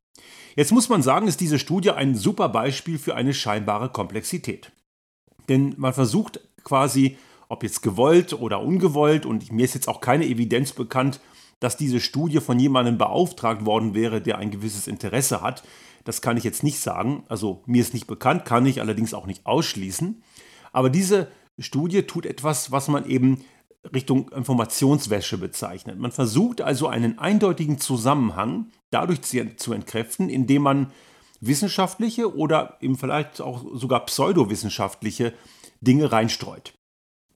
Jetzt 0.56 0.72
muss 0.72 0.88
man 0.88 1.02
sagen, 1.02 1.28
ist 1.28 1.40
diese 1.40 1.58
Studie 1.58 1.90
ein 1.90 2.14
super 2.14 2.48
Beispiel 2.48 2.98
für 2.98 3.14
eine 3.14 3.34
scheinbare 3.34 3.90
Komplexität. 3.90 4.72
Denn 5.48 5.74
man 5.76 5.94
versucht 5.94 6.40
quasi, 6.64 7.16
ob 7.48 7.62
jetzt 7.62 7.82
gewollt 7.82 8.32
oder 8.34 8.60
ungewollt, 8.60 9.26
und 9.26 9.50
mir 9.52 9.64
ist 9.64 9.74
jetzt 9.74 9.88
auch 9.88 10.00
keine 10.00 10.26
Evidenz 10.26 10.72
bekannt, 10.72 11.20
dass 11.62 11.76
diese 11.76 12.00
Studie 12.00 12.40
von 12.40 12.58
jemandem 12.58 12.98
beauftragt 12.98 13.64
worden 13.64 13.94
wäre, 13.94 14.20
der 14.20 14.38
ein 14.38 14.50
gewisses 14.50 14.88
Interesse 14.88 15.42
hat. 15.42 15.62
Das 16.04 16.20
kann 16.20 16.36
ich 16.36 16.42
jetzt 16.42 16.64
nicht 16.64 16.80
sagen. 16.80 17.22
Also 17.28 17.62
mir 17.66 17.80
ist 17.80 17.94
nicht 17.94 18.08
bekannt, 18.08 18.44
kann 18.44 18.66
ich 18.66 18.80
allerdings 18.80 19.14
auch 19.14 19.26
nicht 19.26 19.46
ausschließen. 19.46 20.22
Aber 20.72 20.90
diese 20.90 21.28
Studie 21.60 22.02
tut 22.02 22.26
etwas, 22.26 22.72
was 22.72 22.88
man 22.88 23.06
eben 23.08 23.44
Richtung 23.94 24.28
Informationswäsche 24.30 25.38
bezeichnet. 25.38 26.00
Man 26.00 26.10
versucht 26.10 26.60
also 26.60 26.88
einen 26.88 27.20
eindeutigen 27.20 27.78
Zusammenhang 27.78 28.66
dadurch 28.90 29.22
zu 29.22 29.72
entkräften, 29.72 30.28
indem 30.28 30.62
man 30.62 30.90
wissenschaftliche 31.40 32.36
oder 32.36 32.76
eben 32.80 32.96
vielleicht 32.96 33.40
auch 33.40 33.64
sogar 33.74 34.04
pseudowissenschaftliche 34.06 35.32
Dinge 35.80 36.10
reinstreut. 36.10 36.74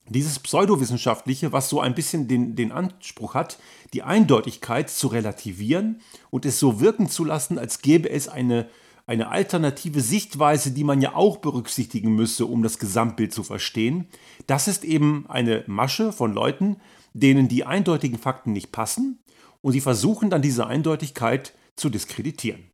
Dieses 0.09 0.39
Pseudowissenschaftliche, 0.39 1.51
was 1.51 1.69
so 1.69 1.81
ein 1.81 1.93
bisschen 1.93 2.27
den, 2.27 2.55
den 2.55 2.71
Anspruch 2.71 3.33
hat, 3.33 3.59
die 3.93 4.03
Eindeutigkeit 4.03 4.89
zu 4.89 5.07
relativieren 5.07 6.01
und 6.29 6.45
es 6.45 6.59
so 6.59 6.79
wirken 6.79 7.09
zu 7.09 7.25
lassen, 7.25 7.59
als 7.59 7.81
gäbe 7.81 8.09
es 8.09 8.29
eine, 8.29 8.69
eine 9.05 9.29
alternative 9.29 10.01
Sichtweise, 10.01 10.71
die 10.71 10.83
man 10.83 11.01
ja 11.01 11.15
auch 11.15 11.37
berücksichtigen 11.37 12.15
müsse, 12.15 12.45
um 12.45 12.63
das 12.63 12.79
Gesamtbild 12.79 13.33
zu 13.33 13.43
verstehen, 13.43 14.07
das 14.47 14.67
ist 14.67 14.85
eben 14.85 15.25
eine 15.27 15.63
Masche 15.67 16.13
von 16.13 16.33
Leuten, 16.33 16.77
denen 17.13 17.47
die 17.47 17.65
eindeutigen 17.65 18.17
Fakten 18.17 18.53
nicht 18.53 18.71
passen 18.71 19.19
und 19.61 19.73
sie 19.73 19.81
versuchen 19.81 20.29
dann 20.29 20.41
diese 20.41 20.67
Eindeutigkeit 20.67 21.53
zu 21.75 21.89
diskreditieren. 21.89 22.71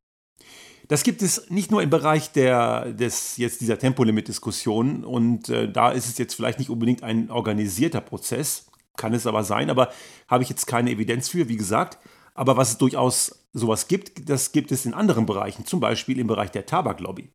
Das 0.87 1.03
gibt 1.03 1.21
es 1.21 1.49
nicht 1.49 1.71
nur 1.71 1.81
im 1.81 1.89
Bereich 1.89 2.31
der, 2.31 2.91
des, 2.91 3.37
jetzt 3.37 3.61
dieser 3.61 3.79
Tempolimit-Diskussion 3.79 5.05
und 5.05 5.49
äh, 5.49 5.71
da 5.71 5.91
ist 5.91 6.07
es 6.07 6.17
jetzt 6.17 6.35
vielleicht 6.35 6.59
nicht 6.59 6.69
unbedingt 6.69 7.03
ein 7.03 7.31
organisierter 7.31 8.01
Prozess, 8.01 8.67
kann 8.97 9.13
es 9.13 9.25
aber 9.25 9.43
sein, 9.43 9.69
aber 9.69 9.91
habe 10.27 10.43
ich 10.43 10.49
jetzt 10.49 10.67
keine 10.67 10.91
Evidenz 10.91 11.29
für, 11.29 11.47
wie 11.47 11.57
gesagt. 11.57 11.99
Aber 12.35 12.57
was 12.57 12.71
es 12.71 12.77
durchaus 12.77 13.45
sowas 13.53 13.87
gibt, 13.87 14.29
das 14.29 14.51
gibt 14.51 14.71
es 14.71 14.85
in 14.85 14.93
anderen 14.93 15.25
Bereichen, 15.25 15.65
zum 15.65 15.79
Beispiel 15.79 16.19
im 16.19 16.27
Bereich 16.27 16.51
der 16.51 16.65
Tabaklobby. 16.65 17.31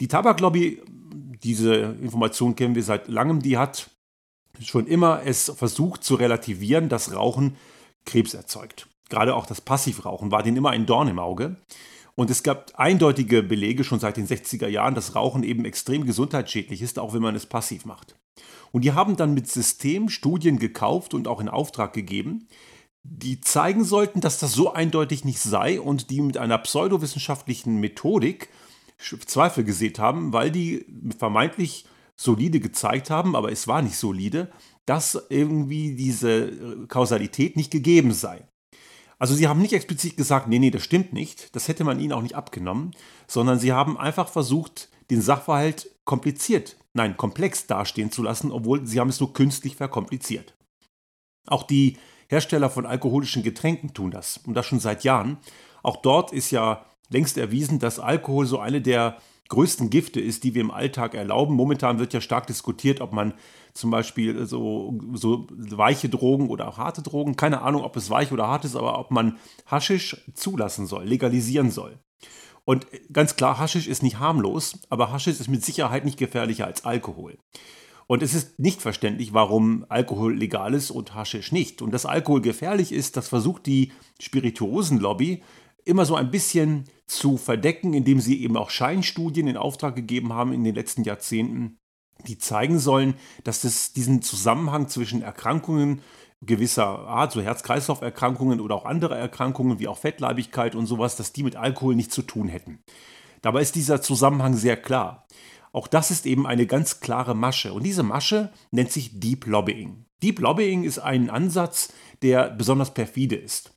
Die 0.00 0.08
Tabaklobby, 0.08 0.80
diese 1.42 1.74
Information 2.00 2.56
kennen 2.56 2.74
wir 2.74 2.82
seit 2.82 3.08
langem, 3.08 3.42
die 3.42 3.58
hat 3.58 3.90
schon 4.60 4.86
immer 4.86 5.22
es 5.24 5.52
versucht 5.56 6.04
zu 6.04 6.14
relativieren, 6.14 6.88
dass 6.88 7.14
Rauchen 7.14 7.56
Krebs 8.04 8.34
erzeugt. 8.34 8.88
Gerade 9.08 9.34
auch 9.34 9.46
das 9.46 9.60
Passivrauchen 9.60 10.30
war 10.30 10.42
denen 10.42 10.56
immer 10.56 10.70
ein 10.70 10.86
Dorn 10.86 11.08
im 11.08 11.18
Auge. 11.18 11.56
Und 12.14 12.30
es 12.30 12.42
gab 12.42 12.72
eindeutige 12.74 13.42
Belege 13.42 13.84
schon 13.84 14.00
seit 14.00 14.16
den 14.16 14.26
60er 14.26 14.68
Jahren, 14.68 14.94
dass 14.94 15.14
Rauchen 15.14 15.42
eben 15.42 15.64
extrem 15.64 16.04
gesundheitsschädlich 16.04 16.82
ist, 16.82 16.98
auch 16.98 17.14
wenn 17.14 17.22
man 17.22 17.34
es 17.34 17.46
passiv 17.46 17.84
macht. 17.84 18.16
Und 18.70 18.84
die 18.84 18.92
haben 18.92 19.16
dann 19.16 19.34
mit 19.34 19.48
System 19.48 20.08
Studien 20.08 20.58
gekauft 20.58 21.14
und 21.14 21.28
auch 21.28 21.40
in 21.40 21.48
Auftrag 21.48 21.92
gegeben, 21.92 22.48
die 23.04 23.40
zeigen 23.40 23.84
sollten, 23.84 24.20
dass 24.20 24.38
das 24.38 24.52
so 24.52 24.72
eindeutig 24.72 25.24
nicht 25.24 25.40
sei 25.40 25.80
und 25.80 26.10
die 26.10 26.20
mit 26.20 26.38
einer 26.38 26.58
pseudowissenschaftlichen 26.58 27.80
Methodik 27.80 28.48
Zweifel 29.26 29.64
gesät 29.64 29.98
haben, 29.98 30.32
weil 30.32 30.50
die 30.50 30.86
vermeintlich 31.18 31.86
solide 32.16 32.60
gezeigt 32.60 33.10
haben, 33.10 33.34
aber 33.34 33.50
es 33.50 33.66
war 33.66 33.82
nicht 33.82 33.96
solide, 33.96 34.52
dass 34.86 35.20
irgendwie 35.28 35.96
diese 35.96 36.86
Kausalität 36.86 37.56
nicht 37.56 37.72
gegeben 37.72 38.12
sei. 38.12 38.46
Also 39.22 39.36
sie 39.36 39.46
haben 39.46 39.62
nicht 39.62 39.72
explizit 39.72 40.16
gesagt, 40.16 40.48
nee, 40.48 40.58
nee, 40.58 40.72
das 40.72 40.82
stimmt 40.82 41.12
nicht, 41.12 41.54
das 41.54 41.68
hätte 41.68 41.84
man 41.84 42.00
ihnen 42.00 42.12
auch 42.12 42.22
nicht 42.22 42.34
abgenommen, 42.34 42.90
sondern 43.28 43.60
sie 43.60 43.72
haben 43.72 43.96
einfach 43.96 44.28
versucht, 44.28 44.88
den 45.10 45.22
Sachverhalt 45.22 45.94
kompliziert, 46.04 46.76
nein, 46.92 47.16
komplex 47.16 47.68
dastehen 47.68 48.10
zu 48.10 48.24
lassen, 48.24 48.50
obwohl 48.50 48.84
sie 48.84 48.98
haben 48.98 49.10
es 49.10 49.20
nur 49.20 49.32
künstlich 49.32 49.76
verkompliziert. 49.76 50.56
Auch 51.46 51.62
die 51.62 51.98
Hersteller 52.30 52.68
von 52.68 52.84
alkoholischen 52.84 53.44
Getränken 53.44 53.94
tun 53.94 54.10
das 54.10 54.38
und 54.38 54.54
das 54.54 54.66
schon 54.66 54.80
seit 54.80 55.04
Jahren. 55.04 55.38
Auch 55.84 55.98
dort 55.98 56.32
ist 56.32 56.50
ja 56.50 56.84
längst 57.08 57.38
erwiesen, 57.38 57.78
dass 57.78 58.00
Alkohol 58.00 58.46
so 58.46 58.58
eine 58.58 58.80
der 58.80 59.18
größten 59.52 59.90
Gifte 59.90 60.18
ist, 60.18 60.44
die 60.44 60.54
wir 60.54 60.62
im 60.62 60.70
Alltag 60.70 61.14
erlauben. 61.14 61.54
Momentan 61.54 61.98
wird 61.98 62.14
ja 62.14 62.22
stark 62.22 62.46
diskutiert, 62.46 63.02
ob 63.02 63.12
man 63.12 63.34
zum 63.74 63.90
Beispiel 63.90 64.46
so, 64.46 64.98
so 65.12 65.46
weiche 65.50 66.08
Drogen 66.08 66.48
oder 66.48 66.68
auch 66.68 66.78
harte 66.78 67.02
Drogen, 67.02 67.36
keine 67.36 67.60
Ahnung, 67.60 67.82
ob 67.82 67.94
es 67.96 68.08
weich 68.08 68.32
oder 68.32 68.48
hart 68.48 68.64
ist, 68.64 68.76
aber 68.76 68.98
ob 68.98 69.10
man 69.10 69.36
Haschisch 69.66 70.24
zulassen 70.34 70.86
soll, 70.86 71.04
legalisieren 71.04 71.70
soll. 71.70 71.98
Und 72.64 72.86
ganz 73.12 73.36
klar, 73.36 73.58
Haschisch 73.58 73.88
ist 73.88 74.02
nicht 74.02 74.18
harmlos, 74.18 74.78
aber 74.88 75.12
Haschisch 75.12 75.38
ist 75.38 75.48
mit 75.48 75.64
Sicherheit 75.64 76.06
nicht 76.06 76.18
gefährlicher 76.18 76.66
als 76.66 76.86
Alkohol. 76.86 77.36
Und 78.06 78.22
es 78.22 78.32
ist 78.32 78.58
nicht 78.58 78.80
verständlich, 78.80 79.34
warum 79.34 79.84
Alkohol 79.90 80.34
legal 80.34 80.72
ist 80.72 80.90
und 80.90 81.14
Haschisch 81.14 81.52
nicht. 81.52 81.82
Und 81.82 81.92
dass 81.92 82.06
Alkohol 82.06 82.40
gefährlich 82.40 82.90
ist, 82.90 83.18
das 83.18 83.28
versucht 83.28 83.66
die 83.66 83.92
Spirituosenlobby 84.18 85.42
immer 85.84 86.04
so 86.04 86.14
ein 86.14 86.30
bisschen 86.30 86.84
zu 87.06 87.36
verdecken, 87.36 87.94
indem 87.94 88.20
sie 88.20 88.42
eben 88.42 88.56
auch 88.56 88.70
Scheinstudien 88.70 89.46
in 89.46 89.56
Auftrag 89.56 89.96
gegeben 89.96 90.32
haben 90.32 90.52
in 90.52 90.64
den 90.64 90.74
letzten 90.74 91.04
Jahrzehnten, 91.04 91.78
die 92.26 92.38
zeigen 92.38 92.78
sollen, 92.78 93.14
dass 93.44 93.64
es 93.64 93.92
diesen 93.92 94.22
Zusammenhang 94.22 94.88
zwischen 94.88 95.22
Erkrankungen 95.22 96.02
gewisser 96.44 96.86
Art, 96.86 97.32
so 97.32 97.40
Herz-Kreislauf-Erkrankungen 97.40 98.60
oder 98.60 98.74
auch 98.74 98.84
andere 98.84 99.16
Erkrankungen 99.16 99.78
wie 99.78 99.88
auch 99.88 99.98
Fettleibigkeit 99.98 100.74
und 100.74 100.86
sowas, 100.86 101.16
dass 101.16 101.32
die 101.32 101.44
mit 101.44 101.56
Alkohol 101.56 101.94
nichts 101.94 102.14
zu 102.14 102.22
tun 102.22 102.48
hätten. 102.48 102.80
Dabei 103.42 103.62
ist 103.62 103.74
dieser 103.74 104.02
Zusammenhang 104.02 104.54
sehr 104.54 104.76
klar. 104.76 105.26
Auch 105.72 105.86
das 105.86 106.10
ist 106.10 106.26
eben 106.26 106.46
eine 106.46 106.66
ganz 106.66 107.00
klare 107.00 107.34
Masche. 107.34 107.72
Und 107.72 107.84
diese 107.84 108.02
Masche 108.02 108.52
nennt 108.70 108.92
sich 108.92 109.18
Deep 109.18 109.46
Lobbying. 109.46 110.04
Deep 110.22 110.40
Lobbying 110.40 110.84
ist 110.84 110.98
ein 110.98 111.30
Ansatz, 111.30 111.92
der 112.22 112.50
besonders 112.50 112.92
perfide 112.92 113.36
ist. 113.36 113.72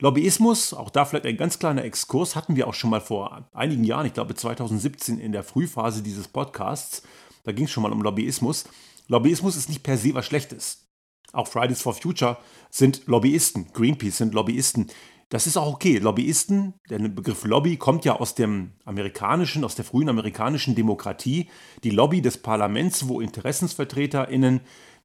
Lobbyismus, 0.00 0.74
auch 0.74 0.90
da 0.90 1.04
vielleicht 1.04 1.26
ein 1.26 1.36
ganz 1.36 1.58
kleiner 1.58 1.84
Exkurs, 1.84 2.36
hatten 2.36 2.54
wir 2.54 2.68
auch 2.68 2.74
schon 2.74 2.90
mal 2.90 3.00
vor 3.00 3.48
einigen 3.52 3.82
Jahren, 3.82 4.06
ich 4.06 4.14
glaube 4.14 4.34
2017 4.34 5.18
in 5.18 5.32
der 5.32 5.42
Frühphase 5.42 6.02
dieses 6.02 6.28
Podcasts. 6.28 7.02
Da 7.44 7.52
ging 7.52 7.64
es 7.64 7.70
schon 7.70 7.82
mal 7.82 7.92
um 7.92 8.02
Lobbyismus. 8.02 8.64
Lobbyismus 9.08 9.56
ist 9.56 9.68
nicht 9.68 9.82
per 9.82 9.96
se 9.96 10.14
was 10.14 10.26
Schlechtes. 10.26 10.88
Auch 11.32 11.48
Fridays 11.48 11.82
for 11.82 11.94
Future 11.94 12.38
sind 12.70 13.06
Lobbyisten, 13.06 13.72
Greenpeace 13.72 14.18
sind 14.18 14.34
Lobbyisten. 14.34 14.86
Das 15.30 15.46
ist 15.46 15.56
auch 15.58 15.74
okay. 15.74 15.98
Lobbyisten, 15.98 16.74
der 16.88 16.98
Begriff 17.00 17.44
Lobby 17.44 17.76
kommt 17.76 18.04
ja 18.04 18.16
aus 18.16 18.34
dem 18.34 18.72
amerikanischen, 18.84 19.64
aus 19.64 19.74
der 19.74 19.84
frühen 19.84 20.08
amerikanischen 20.08 20.74
Demokratie. 20.74 21.50
Die 21.84 21.90
Lobby 21.90 22.22
des 22.22 22.38
Parlaments, 22.38 23.08
wo 23.08 23.20
InteressensvertreterInnen 23.20 24.60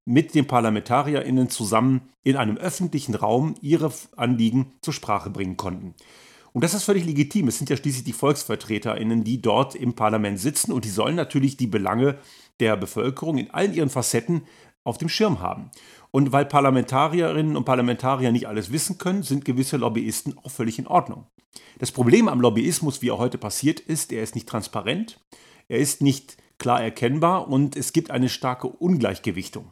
mit 0.05 0.35
den 0.35 0.47
ParlamentarierInnen 0.47 1.49
zusammen 1.49 2.09
in 2.23 2.35
einem 2.35 2.57
öffentlichen 2.57 3.15
Raum 3.15 3.55
ihre 3.61 3.91
Anliegen 4.15 4.73
zur 4.81 4.93
Sprache 4.93 5.29
bringen 5.29 5.57
konnten. 5.57 5.93
Und 6.51 6.63
das 6.63 6.73
ist 6.73 6.83
völlig 6.83 7.05
legitim. 7.05 7.47
Es 7.47 7.57
sind 7.57 7.69
ja 7.69 7.77
schließlich 7.77 8.03
die 8.03 8.13
VolksvertreterInnen, 8.13 9.23
die 9.23 9.41
dort 9.41 9.75
im 9.75 9.93
Parlament 9.93 10.39
sitzen 10.39 10.71
und 10.71 10.85
die 10.85 10.89
sollen 10.89 11.15
natürlich 11.15 11.57
die 11.57 11.67
Belange 11.67 12.19
der 12.59 12.77
Bevölkerung 12.77 13.37
in 13.37 13.49
allen 13.49 13.73
ihren 13.73 13.89
Facetten 13.89 14.43
auf 14.83 14.97
dem 14.97 15.09
Schirm 15.09 15.39
haben. 15.39 15.71
Und 16.11 16.31
weil 16.31 16.45
Parlamentarierinnen 16.45 17.57
und 17.57 17.65
Parlamentarier 17.65 18.31
nicht 18.31 18.47
alles 18.47 18.71
wissen 18.71 18.99
können, 18.99 19.23
sind 19.23 19.45
gewisse 19.45 19.77
Lobbyisten 19.77 20.37
auch 20.37 20.51
völlig 20.51 20.77
in 20.77 20.85
Ordnung. 20.85 21.25
Das 21.79 21.91
Problem 21.91 22.27
am 22.27 22.41
Lobbyismus, 22.41 23.01
wie 23.01 23.09
er 23.09 23.17
heute 23.17 23.37
passiert 23.37 23.79
ist, 23.79 24.11
er 24.11 24.21
ist 24.21 24.35
nicht 24.35 24.47
transparent, 24.47 25.19
er 25.67 25.79
ist 25.79 26.01
nicht 26.01 26.37
klar 26.59 26.83
erkennbar 26.83 27.47
und 27.47 27.75
es 27.75 27.93
gibt 27.93 28.11
eine 28.11 28.29
starke 28.29 28.67
Ungleichgewichtung. 28.67 29.71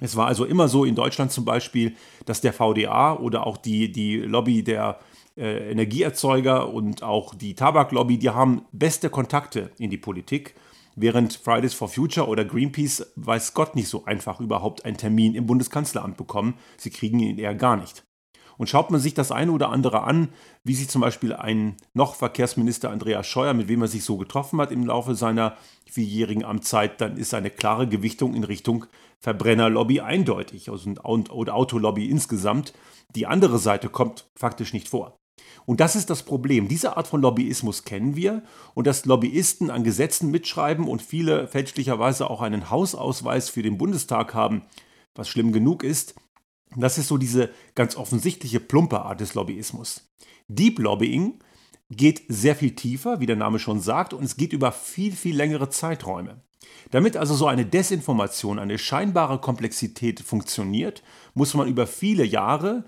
Es 0.00 0.16
war 0.16 0.26
also 0.26 0.44
immer 0.44 0.68
so 0.68 0.84
in 0.84 0.94
Deutschland 0.94 1.32
zum 1.32 1.44
Beispiel, 1.44 1.94
dass 2.26 2.40
der 2.40 2.52
VDA 2.52 3.16
oder 3.16 3.46
auch 3.46 3.56
die, 3.56 3.92
die 3.92 4.16
Lobby 4.16 4.62
der 4.62 4.98
äh, 5.36 5.70
Energieerzeuger 5.70 6.72
und 6.72 7.02
auch 7.02 7.34
die 7.34 7.54
Tabaklobby, 7.54 8.18
die 8.18 8.30
haben 8.30 8.62
beste 8.72 9.10
Kontakte 9.10 9.70
in 9.78 9.90
die 9.90 9.98
Politik 9.98 10.54
während 10.96 11.34
Fridays 11.34 11.74
for 11.74 11.88
Future 11.88 12.26
oder 12.28 12.44
Greenpeace 12.44 13.12
weiß 13.16 13.54
Gott 13.54 13.74
nicht 13.74 13.88
so 13.88 14.04
einfach 14.04 14.40
überhaupt 14.40 14.84
einen 14.84 14.96
Termin 14.96 15.34
im 15.34 15.46
Bundeskanzleramt 15.46 16.16
bekommen. 16.16 16.54
Sie 16.76 16.90
kriegen 16.90 17.20
ihn 17.20 17.38
eher 17.38 17.54
gar 17.54 17.76
nicht. 17.76 18.04
Und 18.60 18.68
schaut 18.68 18.90
man 18.90 19.00
sich 19.00 19.14
das 19.14 19.32
eine 19.32 19.52
oder 19.52 19.70
andere 19.70 20.02
an, 20.02 20.28
wie 20.64 20.74
sich 20.74 20.90
zum 20.90 21.00
Beispiel 21.00 21.32
ein 21.32 21.76
noch 21.94 22.14
Verkehrsminister 22.14 22.90
Andreas 22.90 23.26
Scheuer, 23.26 23.54
mit 23.54 23.68
wem 23.68 23.80
er 23.80 23.88
sich 23.88 24.04
so 24.04 24.18
getroffen 24.18 24.60
hat 24.60 24.70
im 24.70 24.84
Laufe 24.84 25.14
seiner 25.14 25.56
vierjährigen 25.86 26.44
Amtszeit, 26.44 27.00
dann 27.00 27.16
ist 27.16 27.32
eine 27.32 27.48
klare 27.48 27.88
Gewichtung 27.88 28.34
in 28.34 28.44
Richtung 28.44 28.84
Verbrennerlobby 29.18 30.00
eindeutig 30.00 30.68
also, 30.68 30.92
Autolobby 31.02 32.10
insgesamt. 32.10 32.74
Die 33.14 33.26
andere 33.26 33.58
Seite 33.58 33.88
kommt 33.88 34.28
faktisch 34.34 34.74
nicht 34.74 34.90
vor. 34.90 35.16
Und 35.64 35.80
das 35.80 35.96
ist 35.96 36.10
das 36.10 36.22
Problem. 36.22 36.68
Diese 36.68 36.98
Art 36.98 37.06
von 37.06 37.22
Lobbyismus 37.22 37.84
kennen 37.84 38.14
wir 38.14 38.42
und 38.74 38.86
dass 38.86 39.06
Lobbyisten 39.06 39.70
an 39.70 39.84
Gesetzen 39.84 40.30
mitschreiben 40.30 40.86
und 40.86 41.00
viele 41.00 41.48
fälschlicherweise 41.48 42.28
auch 42.28 42.42
einen 42.42 42.68
Hausausweis 42.68 43.48
für 43.48 43.62
den 43.62 43.78
Bundestag 43.78 44.34
haben, 44.34 44.64
was 45.14 45.30
schlimm 45.30 45.50
genug 45.50 45.82
ist, 45.82 46.14
das 46.76 46.98
ist 46.98 47.08
so 47.08 47.16
diese 47.18 47.50
ganz 47.74 47.96
offensichtliche 47.96 48.60
plumpe 48.60 49.02
Art 49.02 49.20
des 49.20 49.34
Lobbyismus. 49.34 50.10
Deep 50.48 50.78
Lobbying 50.78 51.38
geht 51.90 52.22
sehr 52.28 52.54
viel 52.54 52.74
tiefer, 52.74 53.20
wie 53.20 53.26
der 53.26 53.36
Name 53.36 53.58
schon 53.58 53.80
sagt, 53.80 54.12
und 54.12 54.24
es 54.24 54.36
geht 54.36 54.52
über 54.52 54.72
viel, 54.72 55.12
viel 55.12 55.36
längere 55.36 55.70
Zeiträume. 55.70 56.42
Damit 56.90 57.16
also 57.16 57.34
so 57.34 57.46
eine 57.46 57.66
Desinformation, 57.66 58.58
eine 58.58 58.78
scheinbare 58.78 59.40
Komplexität 59.40 60.20
funktioniert, 60.20 61.02
muss 61.34 61.54
man 61.54 61.68
über 61.68 61.86
viele 61.86 62.24
Jahre 62.24 62.84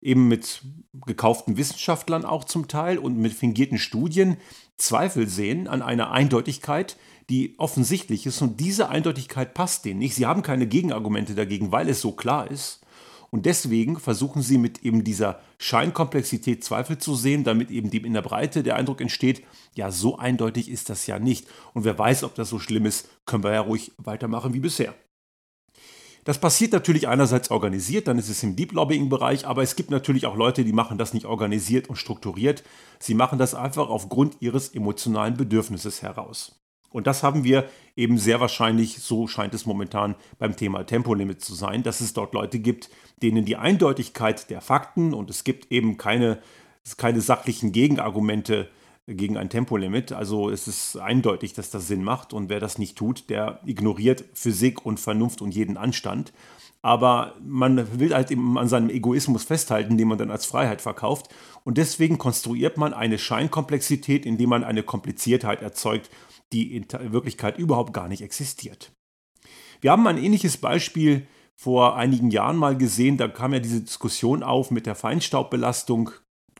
eben 0.00 0.28
mit 0.28 0.62
gekauften 1.06 1.56
Wissenschaftlern 1.56 2.24
auch 2.24 2.44
zum 2.44 2.68
Teil 2.68 2.98
und 2.98 3.18
mit 3.18 3.32
fingierten 3.32 3.78
Studien 3.78 4.36
Zweifel 4.76 5.26
sehen 5.28 5.68
an 5.68 5.82
einer 5.82 6.12
Eindeutigkeit, 6.12 6.96
die 7.30 7.54
offensichtlich 7.58 8.26
ist. 8.26 8.40
Und 8.42 8.60
diese 8.60 8.88
Eindeutigkeit 8.88 9.54
passt 9.54 9.84
denen 9.84 9.98
nicht. 9.98 10.14
Sie 10.14 10.26
haben 10.26 10.42
keine 10.42 10.66
Gegenargumente 10.66 11.34
dagegen, 11.34 11.72
weil 11.72 11.88
es 11.88 12.00
so 12.00 12.12
klar 12.12 12.50
ist. 12.50 12.80
Und 13.30 13.46
deswegen 13.46 13.98
versuchen 13.98 14.42
sie 14.42 14.58
mit 14.58 14.82
eben 14.82 15.04
dieser 15.04 15.40
Scheinkomplexität 15.58 16.64
Zweifel 16.64 16.98
zu 16.98 17.14
sehen, 17.14 17.44
damit 17.44 17.70
eben 17.70 17.90
in 17.90 18.14
der 18.14 18.22
Breite 18.22 18.62
der 18.62 18.76
Eindruck 18.76 19.00
entsteht, 19.00 19.42
ja, 19.74 19.90
so 19.90 20.18
eindeutig 20.18 20.70
ist 20.70 20.90
das 20.90 21.06
ja 21.06 21.18
nicht. 21.18 21.46
Und 21.74 21.84
wer 21.84 21.98
weiß, 21.98 22.24
ob 22.24 22.34
das 22.34 22.48
so 22.48 22.58
schlimm 22.58 22.86
ist, 22.86 23.08
können 23.26 23.44
wir 23.44 23.52
ja 23.52 23.60
ruhig 23.60 23.92
weitermachen 23.98 24.54
wie 24.54 24.60
bisher. 24.60 24.94
Das 26.26 26.40
passiert 26.40 26.72
natürlich 26.72 27.06
einerseits 27.06 27.52
organisiert, 27.52 28.08
dann 28.08 28.18
ist 28.18 28.28
es 28.28 28.42
im 28.42 28.56
Deep 28.56 28.72
Lobbying-Bereich, 28.72 29.46
aber 29.46 29.62
es 29.62 29.76
gibt 29.76 29.92
natürlich 29.92 30.26
auch 30.26 30.34
Leute, 30.34 30.64
die 30.64 30.72
machen 30.72 30.98
das 30.98 31.14
nicht 31.14 31.24
organisiert 31.24 31.88
und 31.88 31.96
strukturiert. 31.96 32.64
Sie 32.98 33.14
machen 33.14 33.38
das 33.38 33.54
einfach 33.54 33.88
aufgrund 33.88 34.38
ihres 34.40 34.70
emotionalen 34.70 35.36
Bedürfnisses 35.36 36.02
heraus. 36.02 36.65
Und 36.96 37.06
das 37.06 37.22
haben 37.22 37.44
wir 37.44 37.68
eben 37.94 38.16
sehr 38.16 38.40
wahrscheinlich, 38.40 39.00
so 39.00 39.26
scheint 39.26 39.52
es 39.52 39.66
momentan 39.66 40.14
beim 40.38 40.56
Thema 40.56 40.82
Tempolimit 40.86 41.42
zu 41.42 41.54
sein, 41.54 41.82
dass 41.82 42.00
es 42.00 42.14
dort 42.14 42.32
Leute 42.32 42.58
gibt, 42.58 42.88
denen 43.20 43.44
die 43.44 43.56
Eindeutigkeit 43.56 44.48
der 44.48 44.62
Fakten 44.62 45.12
und 45.12 45.28
es 45.28 45.44
gibt 45.44 45.70
eben 45.70 45.98
keine, 45.98 46.38
keine 46.96 47.20
sachlichen 47.20 47.72
Gegenargumente 47.72 48.70
gegen 49.06 49.36
ein 49.36 49.50
Tempolimit. 49.50 50.12
Also 50.12 50.48
es 50.48 50.68
ist 50.68 50.96
eindeutig, 50.96 51.52
dass 51.52 51.68
das 51.68 51.86
Sinn 51.86 52.02
macht 52.02 52.32
und 52.32 52.48
wer 52.48 52.60
das 52.60 52.78
nicht 52.78 52.96
tut, 52.96 53.28
der 53.28 53.60
ignoriert 53.66 54.24
Physik 54.32 54.86
und 54.86 54.98
Vernunft 54.98 55.42
und 55.42 55.54
jeden 55.54 55.76
Anstand. 55.76 56.32
Aber 56.80 57.34
man 57.44 57.98
will 58.00 58.14
halt 58.14 58.30
eben 58.30 58.56
an 58.56 58.68
seinem 58.68 58.88
Egoismus 58.88 59.44
festhalten, 59.44 59.98
den 59.98 60.08
man 60.08 60.16
dann 60.16 60.30
als 60.30 60.46
Freiheit 60.46 60.80
verkauft. 60.80 61.28
Und 61.62 61.76
deswegen 61.76 62.16
konstruiert 62.16 62.78
man 62.78 62.94
eine 62.94 63.18
Scheinkomplexität, 63.18 64.24
indem 64.24 64.48
man 64.48 64.64
eine 64.64 64.82
Kompliziertheit 64.82 65.60
erzeugt, 65.60 66.08
die 66.52 66.76
in 66.76 66.86
Wirklichkeit 67.12 67.58
überhaupt 67.58 67.92
gar 67.92 68.08
nicht 68.08 68.22
existiert. 68.22 68.92
Wir 69.80 69.90
haben 69.90 70.06
ein 70.06 70.18
ähnliches 70.18 70.56
Beispiel 70.56 71.26
vor 71.54 71.96
einigen 71.96 72.30
Jahren 72.30 72.56
mal 72.56 72.76
gesehen. 72.76 73.16
Da 73.16 73.28
kam 73.28 73.52
ja 73.52 73.60
diese 73.60 73.80
Diskussion 73.80 74.42
auf 74.42 74.70
mit 74.70 74.86
der 74.86 74.94
Feinstaubbelastung 74.94 76.10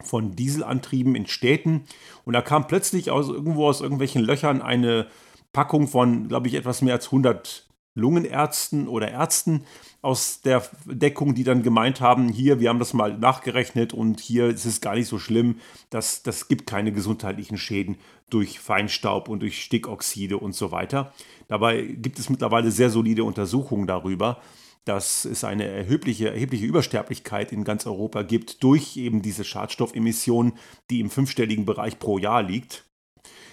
von 0.03 0.37
Dieselantrieben 0.37 1.15
in 1.15 1.27
Städten. 1.27 1.85
Und 2.25 2.35
da 2.35 2.43
kam 2.43 2.67
plötzlich 2.67 3.11
aus 3.11 3.29
irgendwo 3.29 3.67
aus 3.67 3.81
irgendwelchen 3.81 4.23
Löchern 4.23 4.63
eine 4.63 5.07
Packung 5.53 5.89
von, 5.89 6.29
glaube 6.29 6.49
ich, 6.49 6.55
etwas 6.55 6.83
mehr 6.83 6.95
als 6.95 7.07
100 7.07 7.66
Lungenärzten 7.97 8.87
oder 8.87 9.11
Ärzten 9.11 9.65
aus 10.03 10.41
der 10.43 10.63
Deckung, 10.85 11.35
die 11.35 11.43
dann 11.43 11.65
gemeint 11.65 12.01
haben, 12.01 12.29
hier, 12.29 12.61
wir 12.61 12.69
haben 12.69 12.79
das 12.79 12.95
mal 12.95 13.19
nachgerechnet 13.19 13.93
und 13.93 14.21
hier 14.21 14.47
ist 14.47 14.65
es 14.65 14.81
gar 14.81 14.95
nicht 14.95 15.09
so 15.09 15.19
schlimm, 15.19 15.57
das, 15.91 16.23
das 16.23 16.47
gibt 16.47 16.69
keine 16.69 16.93
gesundheitlichen 16.93 17.59
Schäden 17.59 17.97
durch 18.31 18.61
Feinstaub 18.61 19.29
und 19.29 19.41
durch 19.41 19.63
Stickoxide 19.63 20.39
und 20.39 20.55
so 20.55 20.71
weiter. 20.71 21.13
Dabei 21.49 21.83
gibt 21.83 22.19
es 22.19 22.31
mittlerweile 22.31 22.71
sehr 22.71 22.91
solide 22.91 23.25
Untersuchungen 23.25 23.87
darüber, 23.87 24.41
dass 24.87 25.25
es 25.25 25.43
eine 25.43 25.65
erhebliche, 25.65 26.31
erhebliche 26.31 26.65
Übersterblichkeit 26.65 27.51
in 27.51 27.65
ganz 27.65 27.87
Europa 27.87 28.23
gibt 28.23 28.63
durch 28.63 28.97
eben 28.97 29.21
diese 29.21 29.43
Schadstoffemissionen, 29.43 30.53
die 30.91 31.01
im 31.01 31.11
fünfstelligen 31.11 31.67
Bereich 31.67 31.99
pro 31.99 32.19
Jahr 32.19 32.43
liegt. 32.43 32.86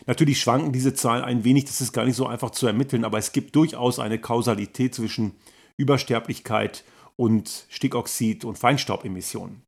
Natürlich 0.05 0.39
schwanken 0.41 0.73
diese 0.73 0.93
Zahlen 0.93 1.23
ein 1.23 1.43
wenig, 1.43 1.65
das 1.65 1.81
ist 1.81 1.93
gar 1.93 2.05
nicht 2.05 2.15
so 2.15 2.27
einfach 2.27 2.51
zu 2.51 2.67
ermitteln, 2.67 3.05
aber 3.05 3.17
es 3.17 3.31
gibt 3.31 3.55
durchaus 3.55 3.99
eine 3.99 4.19
Kausalität 4.19 4.93
zwischen 4.93 5.33
Übersterblichkeit 5.77 6.83
und 7.15 7.65
Stickoxid 7.69 8.43
und 8.43 8.57
Feinstaubemissionen. 8.57 9.63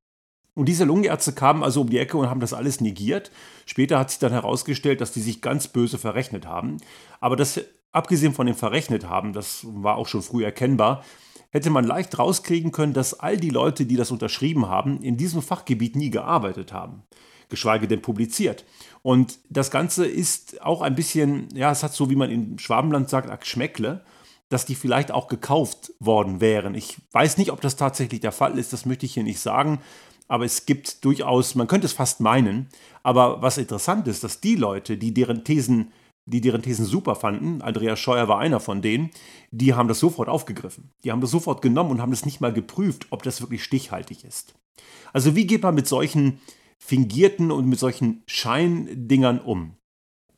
Und 0.56 0.68
diese 0.68 0.86
Lungenärzte 0.86 1.34
kamen 1.34 1.64
also 1.64 1.82
um 1.82 1.90
die 1.90 1.98
Ecke 1.98 2.18
und 2.18 2.30
haben 2.30 2.40
das 2.40 2.54
alles 2.54 2.80
negiert. 2.80 3.32
Später 3.66 4.00
hat 4.00 4.10
sich 4.10 4.20
dann 4.20 4.32
herausgestellt, 4.32 5.02
dass 5.02 5.12
die 5.12 5.22
sich 5.22 5.42
ganz 5.42 5.68
böse 5.68 5.98
verrechnet 5.98 6.46
haben. 6.46 6.78
Aber 7.20 7.36
das, 7.36 7.60
abgesehen 7.92 8.34
von 8.34 8.46
dem 8.48 8.56
Verrechnet 8.56 9.10
haben, 9.10 9.34
das 9.34 9.66
war 9.68 9.98
auch 9.98 10.08
schon 10.08 10.22
früh 10.22 10.46
erkennbar, 10.46 11.04
hätte 11.50 11.70
man 11.70 11.86
leicht 11.86 12.18
rauskriegen 12.18 12.72
können, 12.72 12.94
dass 12.94 13.20
all 13.20 13.38
die 13.38 13.50
Leute, 13.50 13.86
die 13.86 13.98
das 13.98 14.12
unterschrieben 14.12 14.68
haben, 14.68 15.02
in 15.02 15.18
diesem 15.18 15.42
Fachgebiet 15.42 15.96
nie 15.96 16.10
gearbeitet 16.10 16.72
haben 16.72 17.04
geschweige 17.50 17.88
denn 17.88 18.02
publiziert. 18.02 18.66
Und 19.02 19.40
das 19.50 19.72
Ganze 19.72 20.06
ist 20.06 20.62
auch 20.62 20.82
ein 20.82 20.96
bisschen, 20.96 21.48
ja, 21.56 21.72
es 21.72 21.84
hat 21.84 21.94
so, 21.94 22.10
wie 22.10 22.16
man 22.16 22.32
in 22.32 22.60
Schwabenland 22.60 23.10
sagt, 23.10 23.30
ein 23.30 23.40
Geschmäckle, 23.40 24.04
dass 24.50 24.66
die 24.66 24.76
vielleicht 24.76 25.12
auch 25.12 25.28
gekauft 25.28 25.92
worden 26.00 26.42
wären. 26.42 26.76
Ich 26.76 26.98
weiß 27.12 27.38
nicht, 27.38 27.52
ob 27.52 27.62
das 27.62 27.76
tatsächlich 27.76 28.22
der 28.22 28.32
Fall 28.32 28.58
ist, 28.58 28.74
das 28.74 28.86
möchte 28.86 29.06
ich 29.06 29.14
hier 29.14 29.24
nicht 29.24 29.40
sagen, 29.40 29.80
aber 30.28 30.46
es 30.46 30.66
gibt 30.66 31.06
durchaus, 31.06 31.56
man 31.56 31.68
könnte 31.68 31.86
es 31.86 31.94
fast 31.94 32.20
meinen, 32.20 32.70
aber 33.04 33.42
was 33.42 33.58
interessant 33.58 34.08
ist, 34.08 34.24
dass 34.24 34.42
die 34.42 34.56
Leute, 34.56 34.98
die 34.98 35.14
deren 35.14 35.44
Thesen 35.44 35.92
die 36.26 36.42
deren 36.42 36.64
Thesen 36.64 36.86
super 36.86 37.16
fanden, 37.16 37.62
Andreas 37.62 38.00
Scheuer 38.00 38.28
war 38.28 38.40
einer 38.40 38.60
von 38.60 38.82
denen, 38.82 39.12
die 39.52 39.76
haben 39.76 39.88
das 39.88 40.00
sofort 40.00 40.28
aufgegriffen. 40.28 40.90
Die 41.04 41.12
haben 41.12 41.22
das 41.22 41.32
sofort 41.32 41.62
genommen 41.62 41.92
und 41.92 42.02
haben 42.02 42.12
es 42.12 42.26
nicht 42.26 42.42
mal 42.42 42.52
geprüft, 42.52 43.08
ob 43.12 43.22
das 43.22 43.42
wirklich 43.42 43.64
stichhaltig 43.64 44.24
ist. 44.24 44.56
Also 45.14 45.36
wie 45.36 45.46
geht 45.46 45.62
man 45.62 45.76
mit 45.76 45.88
solchen 45.88 46.40
fingierten 46.78 47.52
und 47.52 47.68
mit 47.68 47.80
solchen 47.80 48.24
Scheindingern 48.28 49.40
um. 49.40 49.78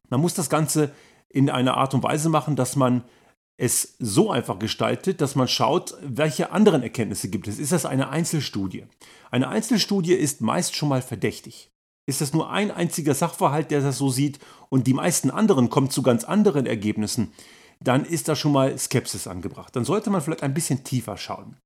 Man 0.10 0.22
muss 0.22 0.34
das 0.34 0.50
Ganze 0.50 0.94
in 1.30 1.50
einer 1.50 1.76
Art 1.76 1.94
und 1.94 2.04
Weise 2.04 2.30
machen, 2.30 2.56
dass 2.56 2.76
man 2.76 3.04
es 3.58 3.96
so 4.00 4.32
einfach 4.32 4.60
gestaltet, 4.60 5.20
dass 5.20 5.36
man 5.36 5.48
schaut, 5.48 5.96
welche 6.02 6.52
anderen 6.52 6.84
Erkenntnisse 6.84 7.30
gibt 7.30 7.48
es. 7.48 7.58
Ist 7.58 7.72
das 7.72 7.86
eine 7.86 8.10
Einzelstudie? 8.10 8.86
Eine 9.32 9.50
Einzelstudie 9.50 10.14
ist 10.14 10.42
meist 10.42 10.76
schon 10.76 10.90
mal 10.90 11.02
verdächtig. 11.02 11.72
Ist 12.06 12.22
das 12.22 12.34
nur 12.34 12.50
ein 12.50 12.72
einziger 12.72 13.16
Sachverhalt, 13.16 13.72
der 13.72 13.82
das 13.82 13.98
so 13.98 14.10
sieht 14.10 14.40
und 14.70 14.88
die 14.88 14.94
meisten 14.94 15.32
anderen 15.32 15.70
kommen 15.70 15.90
zu 15.90 16.04
ganz 16.04 16.24
anderen 16.24 16.66
Ergebnissen, 16.66 17.34
dann 17.82 18.06
ist 18.06 18.28
da 18.28 18.36
schon 18.36 18.54
mal 18.54 18.78
Skepsis 18.78 19.28
angebracht. 19.28 19.76
Dann 19.76 19.86
sollte 19.86 20.10
man 20.10 20.22
vielleicht 20.22 20.44
ein 20.44 20.54
bisschen 20.54 20.84
tiefer 20.84 21.18
schauen. 21.18 21.58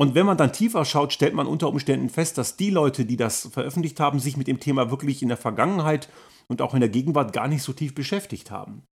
Und 0.00 0.14
wenn 0.14 0.24
man 0.24 0.38
dann 0.38 0.54
tiefer 0.54 0.86
schaut, 0.86 1.12
stellt 1.12 1.34
man 1.34 1.46
unter 1.46 1.68
Umständen 1.68 2.08
fest, 2.08 2.38
dass 2.38 2.56
die 2.56 2.70
Leute, 2.70 3.04
die 3.04 3.18
das 3.18 3.50
veröffentlicht 3.52 4.00
haben, 4.00 4.18
sich 4.18 4.38
mit 4.38 4.46
dem 4.46 4.58
Thema 4.58 4.90
wirklich 4.90 5.20
in 5.20 5.28
der 5.28 5.36
Vergangenheit 5.36 6.08
und 6.48 6.62
auch 6.62 6.72
in 6.72 6.80
der 6.80 6.88
Gegenwart 6.88 7.34
gar 7.34 7.48
nicht 7.48 7.62
so 7.62 7.74
tief 7.74 7.94
beschäftigt 7.94 8.50
haben. 8.50 8.84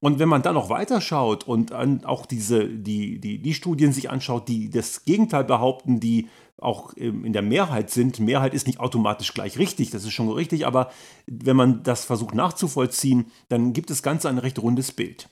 Und 0.00 0.18
wenn 0.18 0.28
man 0.28 0.42
dann 0.42 0.54
noch 0.54 0.68
weiter 0.68 1.00
schaut 1.00 1.44
und 1.44 1.72
auch 2.04 2.26
diese, 2.26 2.66
die, 2.66 3.20
die, 3.20 3.40
die 3.40 3.54
Studien 3.54 3.92
sich 3.92 4.10
anschaut, 4.10 4.48
die 4.48 4.70
das 4.70 5.04
Gegenteil 5.04 5.44
behaupten, 5.44 6.00
die 6.00 6.26
auch 6.58 6.94
in 6.94 7.32
der 7.32 7.42
Mehrheit 7.42 7.90
sind, 7.90 8.18
Mehrheit 8.18 8.52
ist 8.52 8.66
nicht 8.66 8.80
automatisch 8.80 9.32
gleich 9.32 9.56
richtig, 9.56 9.90
das 9.90 10.02
ist 10.02 10.14
schon 10.14 10.30
richtig, 10.30 10.66
aber 10.66 10.90
wenn 11.28 11.54
man 11.54 11.84
das 11.84 12.04
versucht 12.04 12.34
nachzuvollziehen, 12.34 13.26
dann 13.50 13.72
gibt 13.72 13.92
es 13.92 14.02
ganz 14.02 14.26
ein 14.26 14.38
recht 14.38 14.58
rundes 14.58 14.90
Bild. 14.90 15.28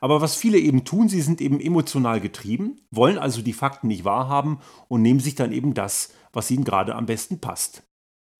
Aber 0.00 0.20
was 0.20 0.34
viele 0.34 0.58
eben 0.58 0.84
tun, 0.84 1.08
sie 1.08 1.20
sind 1.20 1.40
eben 1.40 1.60
emotional 1.60 2.20
getrieben, 2.20 2.80
wollen 2.90 3.18
also 3.18 3.42
die 3.42 3.52
Fakten 3.52 3.88
nicht 3.88 4.04
wahrhaben 4.04 4.58
und 4.88 5.02
nehmen 5.02 5.20
sich 5.20 5.34
dann 5.34 5.52
eben 5.52 5.74
das, 5.74 6.10
was 6.32 6.50
ihnen 6.50 6.64
gerade 6.64 6.94
am 6.94 7.06
besten 7.06 7.40
passt. 7.40 7.82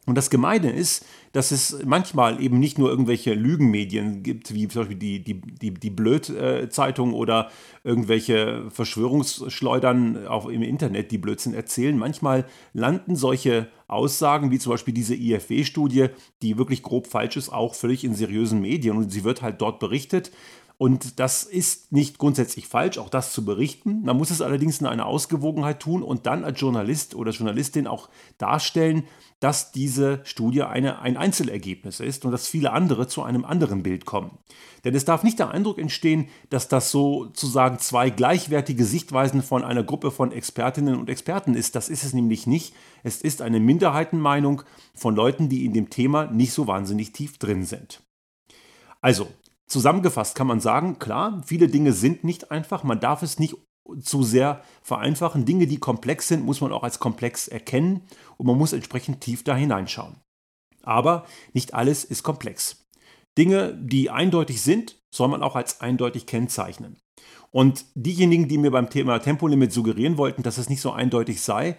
Und 0.08 0.14
das 0.14 0.30
Gemeine 0.30 0.72
ist, 0.72 1.04
dass 1.32 1.50
es 1.50 1.84
manchmal 1.84 2.42
eben 2.42 2.58
nicht 2.58 2.78
nur 2.78 2.88
irgendwelche 2.88 3.34
Lügenmedien 3.34 4.22
gibt, 4.22 4.54
wie 4.54 4.66
zum 4.66 4.80
Beispiel 4.80 4.96
die, 4.96 5.22
die, 5.22 5.38
die, 5.38 5.74
die 5.74 5.90
Blöd-Zeitung 5.90 7.12
oder 7.12 7.50
irgendwelche 7.84 8.70
Verschwörungsschleudern 8.70 10.26
auch 10.26 10.46
im 10.46 10.62
Internet, 10.62 11.10
die 11.10 11.18
Blödsinn 11.18 11.52
erzählen. 11.52 11.98
Manchmal 11.98 12.46
landen 12.72 13.16
solche 13.16 13.68
Aussagen, 13.86 14.50
wie 14.50 14.58
zum 14.58 14.70
Beispiel 14.70 14.94
diese 14.94 15.14
IFW-Studie, 15.14 16.06
die 16.40 16.56
wirklich 16.56 16.82
grob 16.82 17.06
falsch 17.06 17.36
ist, 17.36 17.50
auch 17.50 17.74
völlig 17.74 18.02
in 18.02 18.14
seriösen 18.14 18.62
Medien. 18.62 18.96
Und 18.96 19.10
sie 19.10 19.24
wird 19.24 19.42
halt 19.42 19.60
dort 19.60 19.78
berichtet. 19.78 20.32
Und 20.78 21.18
das 21.18 21.42
ist 21.42 21.90
nicht 21.90 22.18
grundsätzlich 22.18 22.68
falsch, 22.68 22.98
auch 22.98 23.08
das 23.08 23.32
zu 23.32 23.44
berichten. 23.44 24.02
Man 24.04 24.16
muss 24.16 24.30
es 24.30 24.40
allerdings 24.40 24.80
in 24.80 24.86
einer 24.86 25.06
Ausgewogenheit 25.06 25.80
tun 25.80 26.04
und 26.04 26.24
dann 26.26 26.44
als 26.44 26.60
Journalist 26.60 27.16
oder 27.16 27.32
Journalistin 27.32 27.88
auch 27.88 28.08
darstellen, 28.38 29.02
dass 29.40 29.72
diese 29.72 30.20
Studie 30.22 30.62
eine, 30.62 31.00
ein 31.00 31.16
Einzelergebnis 31.16 31.98
ist 31.98 32.24
und 32.24 32.30
dass 32.30 32.46
viele 32.46 32.70
andere 32.72 33.08
zu 33.08 33.24
einem 33.24 33.44
anderen 33.44 33.82
Bild 33.82 34.04
kommen. 34.04 34.38
Denn 34.84 34.94
es 34.94 35.04
darf 35.04 35.24
nicht 35.24 35.40
der 35.40 35.50
Eindruck 35.50 35.78
entstehen, 35.78 36.28
dass 36.48 36.68
das 36.68 36.92
sozusagen 36.92 37.80
zwei 37.80 38.10
gleichwertige 38.10 38.84
Sichtweisen 38.84 39.42
von 39.42 39.64
einer 39.64 39.82
Gruppe 39.82 40.12
von 40.12 40.30
Expertinnen 40.30 40.96
und 40.96 41.10
Experten 41.10 41.54
ist. 41.54 41.74
Das 41.74 41.88
ist 41.88 42.04
es 42.04 42.12
nämlich 42.12 42.46
nicht. 42.46 42.72
Es 43.02 43.20
ist 43.20 43.42
eine 43.42 43.58
Minderheitenmeinung 43.58 44.62
von 44.94 45.16
Leuten, 45.16 45.48
die 45.48 45.64
in 45.64 45.72
dem 45.72 45.90
Thema 45.90 46.26
nicht 46.26 46.52
so 46.52 46.68
wahnsinnig 46.68 47.12
tief 47.12 47.38
drin 47.38 47.64
sind. 47.64 48.00
Also, 49.00 49.28
Zusammengefasst 49.68 50.34
kann 50.34 50.46
man 50.46 50.60
sagen, 50.60 50.98
klar, 50.98 51.42
viele 51.44 51.68
Dinge 51.68 51.92
sind 51.92 52.24
nicht 52.24 52.50
einfach, 52.50 52.84
man 52.84 53.00
darf 53.00 53.22
es 53.22 53.38
nicht 53.38 53.54
zu 54.02 54.22
sehr 54.22 54.62
vereinfachen. 54.82 55.44
Dinge, 55.44 55.66
die 55.66 55.78
komplex 55.78 56.28
sind, 56.28 56.44
muss 56.44 56.60
man 56.60 56.72
auch 56.72 56.82
als 56.82 56.98
komplex 56.98 57.48
erkennen 57.48 58.02
und 58.36 58.46
man 58.46 58.58
muss 58.58 58.72
entsprechend 58.72 59.20
tief 59.20 59.44
da 59.44 59.54
hineinschauen. 59.54 60.16
Aber 60.82 61.26
nicht 61.52 61.74
alles 61.74 62.04
ist 62.04 62.22
komplex. 62.22 62.86
Dinge, 63.36 63.74
die 63.74 64.10
eindeutig 64.10 64.62
sind, 64.62 64.96
soll 65.14 65.28
man 65.28 65.42
auch 65.42 65.54
als 65.54 65.80
eindeutig 65.80 66.26
kennzeichnen. 66.26 66.98
Und 67.50 67.84
diejenigen, 67.94 68.48
die 68.48 68.58
mir 68.58 68.70
beim 68.70 68.90
Thema 68.90 69.18
Tempolimit 69.20 69.72
suggerieren 69.72 70.18
wollten, 70.18 70.42
dass 70.42 70.58
es 70.58 70.68
nicht 70.68 70.80
so 70.80 70.92
eindeutig 70.92 71.40
sei, 71.40 71.76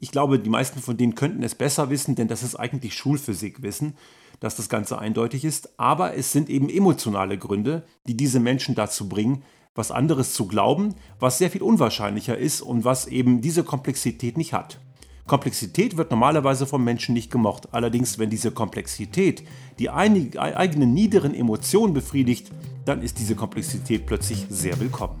ich 0.00 0.12
glaube, 0.12 0.38
die 0.38 0.50
meisten 0.50 0.80
von 0.80 0.96
denen 0.96 1.16
könnten 1.16 1.42
es 1.42 1.56
besser 1.56 1.90
wissen, 1.90 2.14
denn 2.14 2.28
das 2.28 2.44
ist 2.44 2.54
eigentlich 2.54 2.94
Schulphysikwissen 2.94 3.96
dass 4.40 4.56
das 4.56 4.68
Ganze 4.68 4.98
eindeutig 4.98 5.44
ist, 5.44 5.78
aber 5.78 6.16
es 6.16 6.32
sind 6.32 6.48
eben 6.48 6.68
emotionale 6.68 7.38
Gründe, 7.38 7.84
die 8.06 8.16
diese 8.16 8.40
Menschen 8.40 8.74
dazu 8.74 9.08
bringen, 9.08 9.42
was 9.74 9.90
anderes 9.90 10.34
zu 10.34 10.46
glauben, 10.46 10.94
was 11.20 11.38
sehr 11.38 11.50
viel 11.50 11.62
unwahrscheinlicher 11.62 12.36
ist 12.36 12.60
und 12.60 12.84
was 12.84 13.06
eben 13.06 13.40
diese 13.40 13.64
Komplexität 13.64 14.36
nicht 14.36 14.52
hat. 14.52 14.80
Komplexität 15.26 15.96
wird 15.96 16.10
normalerweise 16.10 16.66
vom 16.66 16.82
Menschen 16.82 17.12
nicht 17.12 17.30
gemocht. 17.30 17.68
Allerdings, 17.72 18.18
wenn 18.18 18.30
diese 18.30 18.50
Komplexität 18.50 19.44
die 19.78 19.90
eigenen 19.90 20.94
niederen 20.94 21.34
Emotionen 21.34 21.92
befriedigt, 21.92 22.50
dann 22.86 23.02
ist 23.02 23.18
diese 23.18 23.36
Komplexität 23.36 24.06
plötzlich 24.06 24.46
sehr 24.48 24.80
willkommen. 24.80 25.20